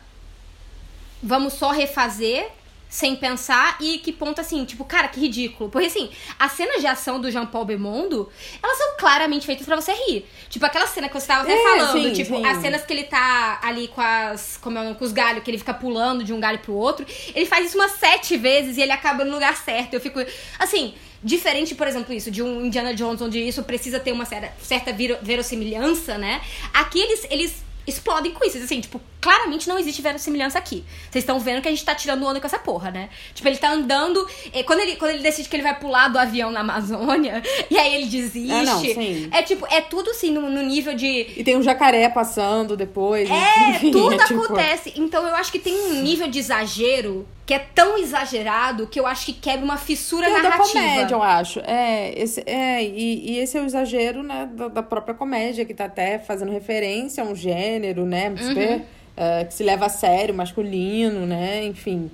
[1.22, 2.49] vamos só refazer
[2.90, 5.70] sem pensar e que ponto assim, tipo, cara, que ridículo.
[5.70, 6.10] Porque assim,
[6.40, 8.28] as cenas de ação do Jean Paul Belmondo,
[8.64, 10.26] elas são claramente feitas pra você rir.
[10.50, 12.46] Tipo, aquela cena que você tava até É, falando, sim, tipo, sim.
[12.46, 14.96] as cenas que ele tá ali com as, como é, o nome?
[14.96, 17.78] com os galhos, que ele fica pulando de um galho pro outro, ele faz isso
[17.78, 19.94] umas sete vezes e ele acaba no lugar certo.
[19.94, 20.20] Eu fico,
[20.58, 24.52] assim, diferente, por exemplo, isso, de um Indiana Jones, onde isso precisa ter uma certa,
[24.64, 26.42] certa vero- verossimilhança, né?
[26.74, 28.58] Aqui eles, eles explodem com isso.
[28.58, 30.84] Assim, tipo, claramente não existe verossimilhança aqui.
[31.12, 33.10] Vocês estão vendo que a gente tá tirando onda com essa porra, né?
[33.34, 34.26] Tipo, ele tá andando.
[34.66, 37.96] Quando ele, quando ele decide que ele vai pular do avião na Amazônia, e aí
[37.96, 38.52] ele desiste.
[38.54, 39.30] Ah, não, sim.
[39.32, 41.28] É tipo, é tudo assim no, no nível de.
[41.36, 43.30] E tem um jacaré passando depois.
[43.30, 44.94] É, enfim, tudo é tipo- acontece.
[44.96, 49.08] Então eu acho que tem um nível de exagero que é tão exagerado que eu
[49.08, 50.72] acho que quebra uma fissura Que é da narrativa.
[50.80, 51.60] comédia, eu acho.
[51.62, 55.74] É, esse, é e, e esse é o exagero, né, da, da própria comédia, que
[55.74, 58.84] tá até fazendo referência a um gênero, né, super,
[59.18, 62.12] eh, que se leva a sério, masculino, né, enfim.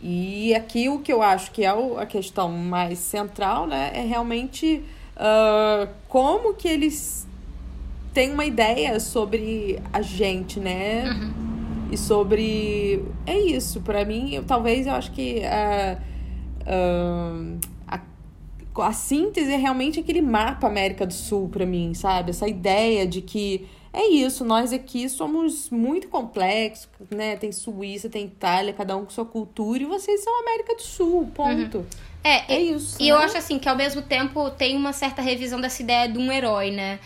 [0.00, 4.02] E aqui o que eu acho que é o- a questão mais central, né, é
[4.02, 4.84] realmente
[5.16, 7.26] ah, como que eles
[8.14, 11.04] têm uma ideia sobre a gente, né?
[11.90, 13.04] E sobre.
[13.26, 15.98] É isso, pra mim, eu, talvez eu acho que ah,
[16.66, 18.00] ah,
[18.76, 22.30] a, a síntese é realmente aquele mapa América do Sul pra mim, sabe?
[22.30, 27.36] Essa ideia de que é isso, nós aqui somos muito complexos, né?
[27.36, 31.30] Tem Suíça, tem Itália, cada um com sua cultura, e vocês são América do Sul,
[31.34, 31.86] ponto.
[32.22, 33.24] É, É e- isso, E eu né?
[33.24, 36.72] acho assim que ao mesmo tempo tem uma certa revisão dessa ideia de um herói,
[36.72, 36.98] né?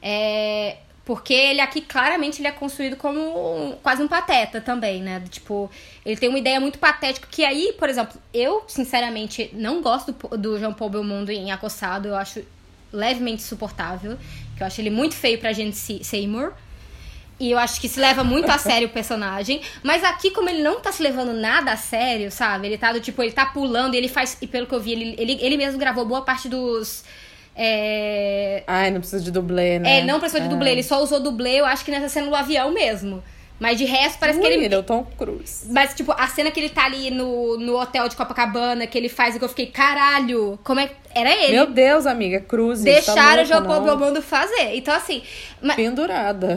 [0.00, 0.76] É,
[1.08, 5.22] porque ele aqui claramente ele é construído como um- quase um pateta também, né?
[5.30, 5.70] Tipo,
[6.04, 10.36] ele tem uma ideia muito patética que aí, por exemplo, eu sinceramente não gosto do,
[10.36, 12.44] do Jean Paul Belmondo em Acossado, eu acho
[12.92, 14.18] levemente insuportável,
[14.54, 16.52] que eu acho ele muito feio pra gente Se- Seymour.
[17.40, 19.62] E eu acho que se leva muito a sério o personagem.
[19.82, 22.66] Mas aqui, como ele não tá se levando nada a sério, sabe?
[22.66, 24.36] Ele tá do tipo, ele tá pulando e ele faz.
[24.42, 27.02] E pelo que eu vi, ele, ele, ele mesmo gravou boa parte dos.
[27.60, 29.98] É, Ai, não precisa de dublê, né?
[29.98, 32.34] é, não precisou de dublê, ele só usou dublê, eu acho que nessa cena do
[32.34, 33.20] avião mesmo.
[33.58, 34.66] Mas de resto, parece que Ui, ele.
[34.66, 35.66] ele é o Tom Cruise.
[35.72, 39.08] Mas, tipo, a cena que ele tá ali no, no hotel de Copacabana, que ele
[39.08, 40.88] faz e que eu fiquei, caralho, como é.
[41.12, 41.54] Era ele.
[41.54, 42.82] Meu Deus, amiga, Cruz.
[42.82, 44.76] Deixaram o Jean João Paul Belmondo fazer.
[44.76, 45.22] Então, assim.
[45.74, 46.56] Pendurada.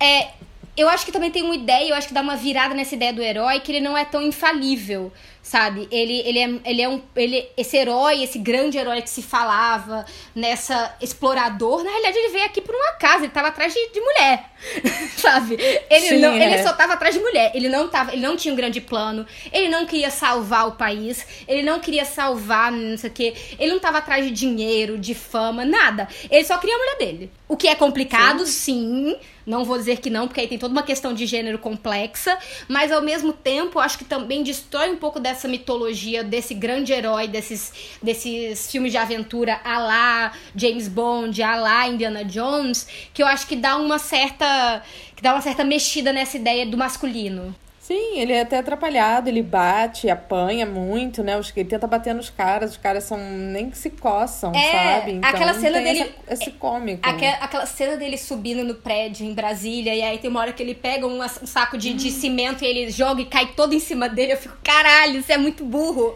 [0.00, 0.30] é,
[0.76, 3.12] eu acho que também tem uma ideia, eu acho que dá uma virada nessa ideia
[3.12, 5.12] do herói, que ele não é tão infalível,
[5.42, 5.86] sabe?
[5.90, 7.02] Ele, ele, é, ele é um.
[7.14, 12.46] Ele, esse herói, esse grande herói que se falava nessa explorador, na realidade ele veio
[12.46, 14.50] aqui por um acaso, ele tava atrás de, de mulher.
[15.18, 15.58] sabe?
[15.90, 16.54] Ele, Sim, não, é.
[16.54, 17.50] ele só tava atrás de mulher.
[17.54, 21.26] Ele não tava, ele não tinha um grande plano, ele não queria salvar o país,
[21.46, 23.34] ele não queria salvar, não sei o quê.
[23.58, 26.08] Ele não tava atrás de dinheiro, de fama, nada.
[26.30, 27.30] Ele só queria a mulher dele.
[27.46, 29.16] O que é complicado, sim.
[29.46, 32.38] Não vou dizer que não, porque aí tem toda uma questão de gênero complexa,
[32.68, 37.26] mas ao mesmo tempo acho que também destrói um pouco dessa mitologia desse grande herói,
[37.26, 37.72] desses,
[38.02, 43.46] desses filmes de aventura a lá James Bond, a lá Indiana Jones, que eu acho
[43.46, 44.82] que dá uma certa
[45.16, 47.54] que dá uma certa mexida nessa ideia do masculino.
[47.82, 51.32] Sim, ele é até atrapalhado, ele bate, apanha muito, né?
[51.56, 55.12] Ele tenta bater nos caras, os caras são nem que se coçam, É, sabe?
[55.14, 57.00] Então, aquela cena dele- essa- esse cômico.
[57.02, 60.62] Aquela, aquela cena dele subindo no prédio em Brasília, e aí tem uma hora que
[60.62, 63.80] ele pega um, um saco de, de cimento e ele joga e cai todo em
[63.80, 64.34] cima dele.
[64.34, 66.14] Eu fico, caralho, você é muito burro.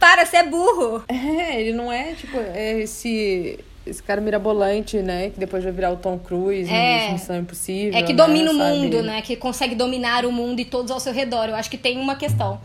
[0.00, 1.04] Para, você é burro.
[1.06, 5.30] É, ele não é, tipo, é esse, esse cara mirabolante, né?
[5.30, 7.12] Que depois vai virar o Tom Cruise É.
[7.12, 7.98] Missão Impossível.
[7.98, 8.78] É que né, domina o sabe?
[8.78, 9.22] mundo, né?
[9.22, 11.48] Que consegue dominar o mundo e todos ao seu redor.
[11.48, 12.60] Eu acho que tem uma questão.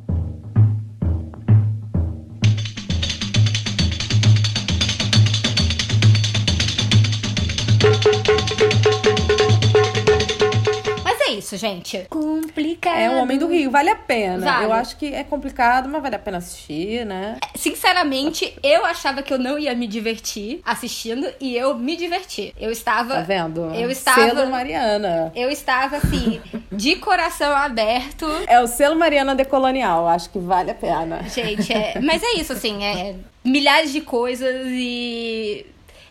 [11.39, 11.49] Isso.
[11.49, 12.05] isso, gente.
[12.09, 12.97] Complicado.
[12.97, 14.45] É o Homem do Rio, vale a pena.
[14.45, 14.65] Vale.
[14.65, 17.37] Eu acho que é complicado, mas vale a pena assistir, né?
[17.55, 22.53] Sinceramente, eu achava que eu não ia me divertir assistindo e eu me diverti.
[22.59, 23.15] Eu estava.
[23.15, 23.73] Tá vendo?
[23.73, 24.21] Eu estava.
[24.21, 25.31] Selo Mariana.
[25.35, 28.27] Eu estava assim, de coração aberto.
[28.47, 31.23] É o selo Mariana decolonial, acho que vale a pena.
[31.23, 31.99] Gente, é...
[32.01, 35.65] mas é isso, assim, é milhares de coisas e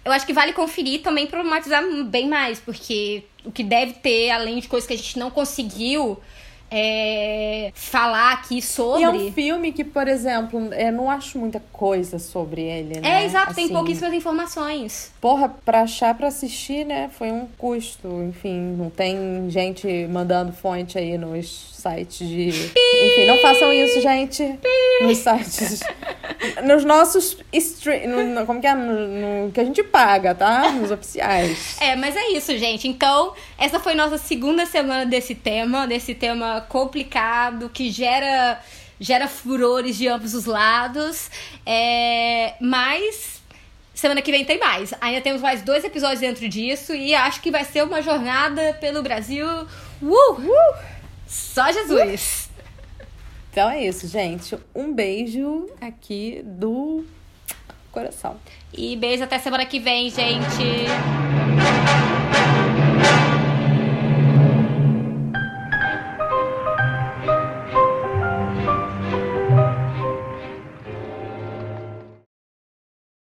[0.04, 4.58] eu acho que vale conferir também problematizar bem mais, porque o que deve ter, além
[4.58, 6.18] de coisas que a gente não conseguiu
[6.70, 9.00] é, falar aqui sobre.
[9.00, 13.22] E é um filme que, por exemplo, eu não acho muita coisa sobre ele, né?
[13.22, 15.12] É, exato, tem Assim, pouquíssimas informações.
[15.20, 17.10] Porra, pra achar pra assistir, né?
[17.16, 18.08] Foi um custo.
[18.28, 21.46] Enfim, não tem gente mandando fonte aí nos
[21.78, 22.48] sites de.
[22.48, 24.58] Enfim, não façam isso, gente.
[25.00, 25.80] Nos sites.
[26.64, 28.08] Nos nossos stream.
[28.34, 28.74] no- Como que é?
[28.74, 30.70] No, no que a gente paga, tá?
[30.72, 31.76] Nos oficiais.
[31.80, 32.86] É, mas é isso, gente.
[32.88, 38.60] Então, essa foi nossa segunda semana desse tema, desse tema complicado que gera
[39.00, 41.30] gera furores de ambos os lados.
[41.64, 43.40] É, mas
[43.94, 44.92] semana que vem tem mais.
[45.00, 49.02] Ainda temos mais dois episódios dentro disso e acho que vai ser uma jornada pelo
[49.02, 49.46] Brasil.
[50.02, 50.74] Uh!
[51.28, 52.48] Só Jesus.
[53.50, 54.58] Então é isso, gente.
[54.74, 57.04] Um beijo aqui do
[57.92, 58.36] coração.
[58.72, 60.86] E beijo até semana que vem, gente.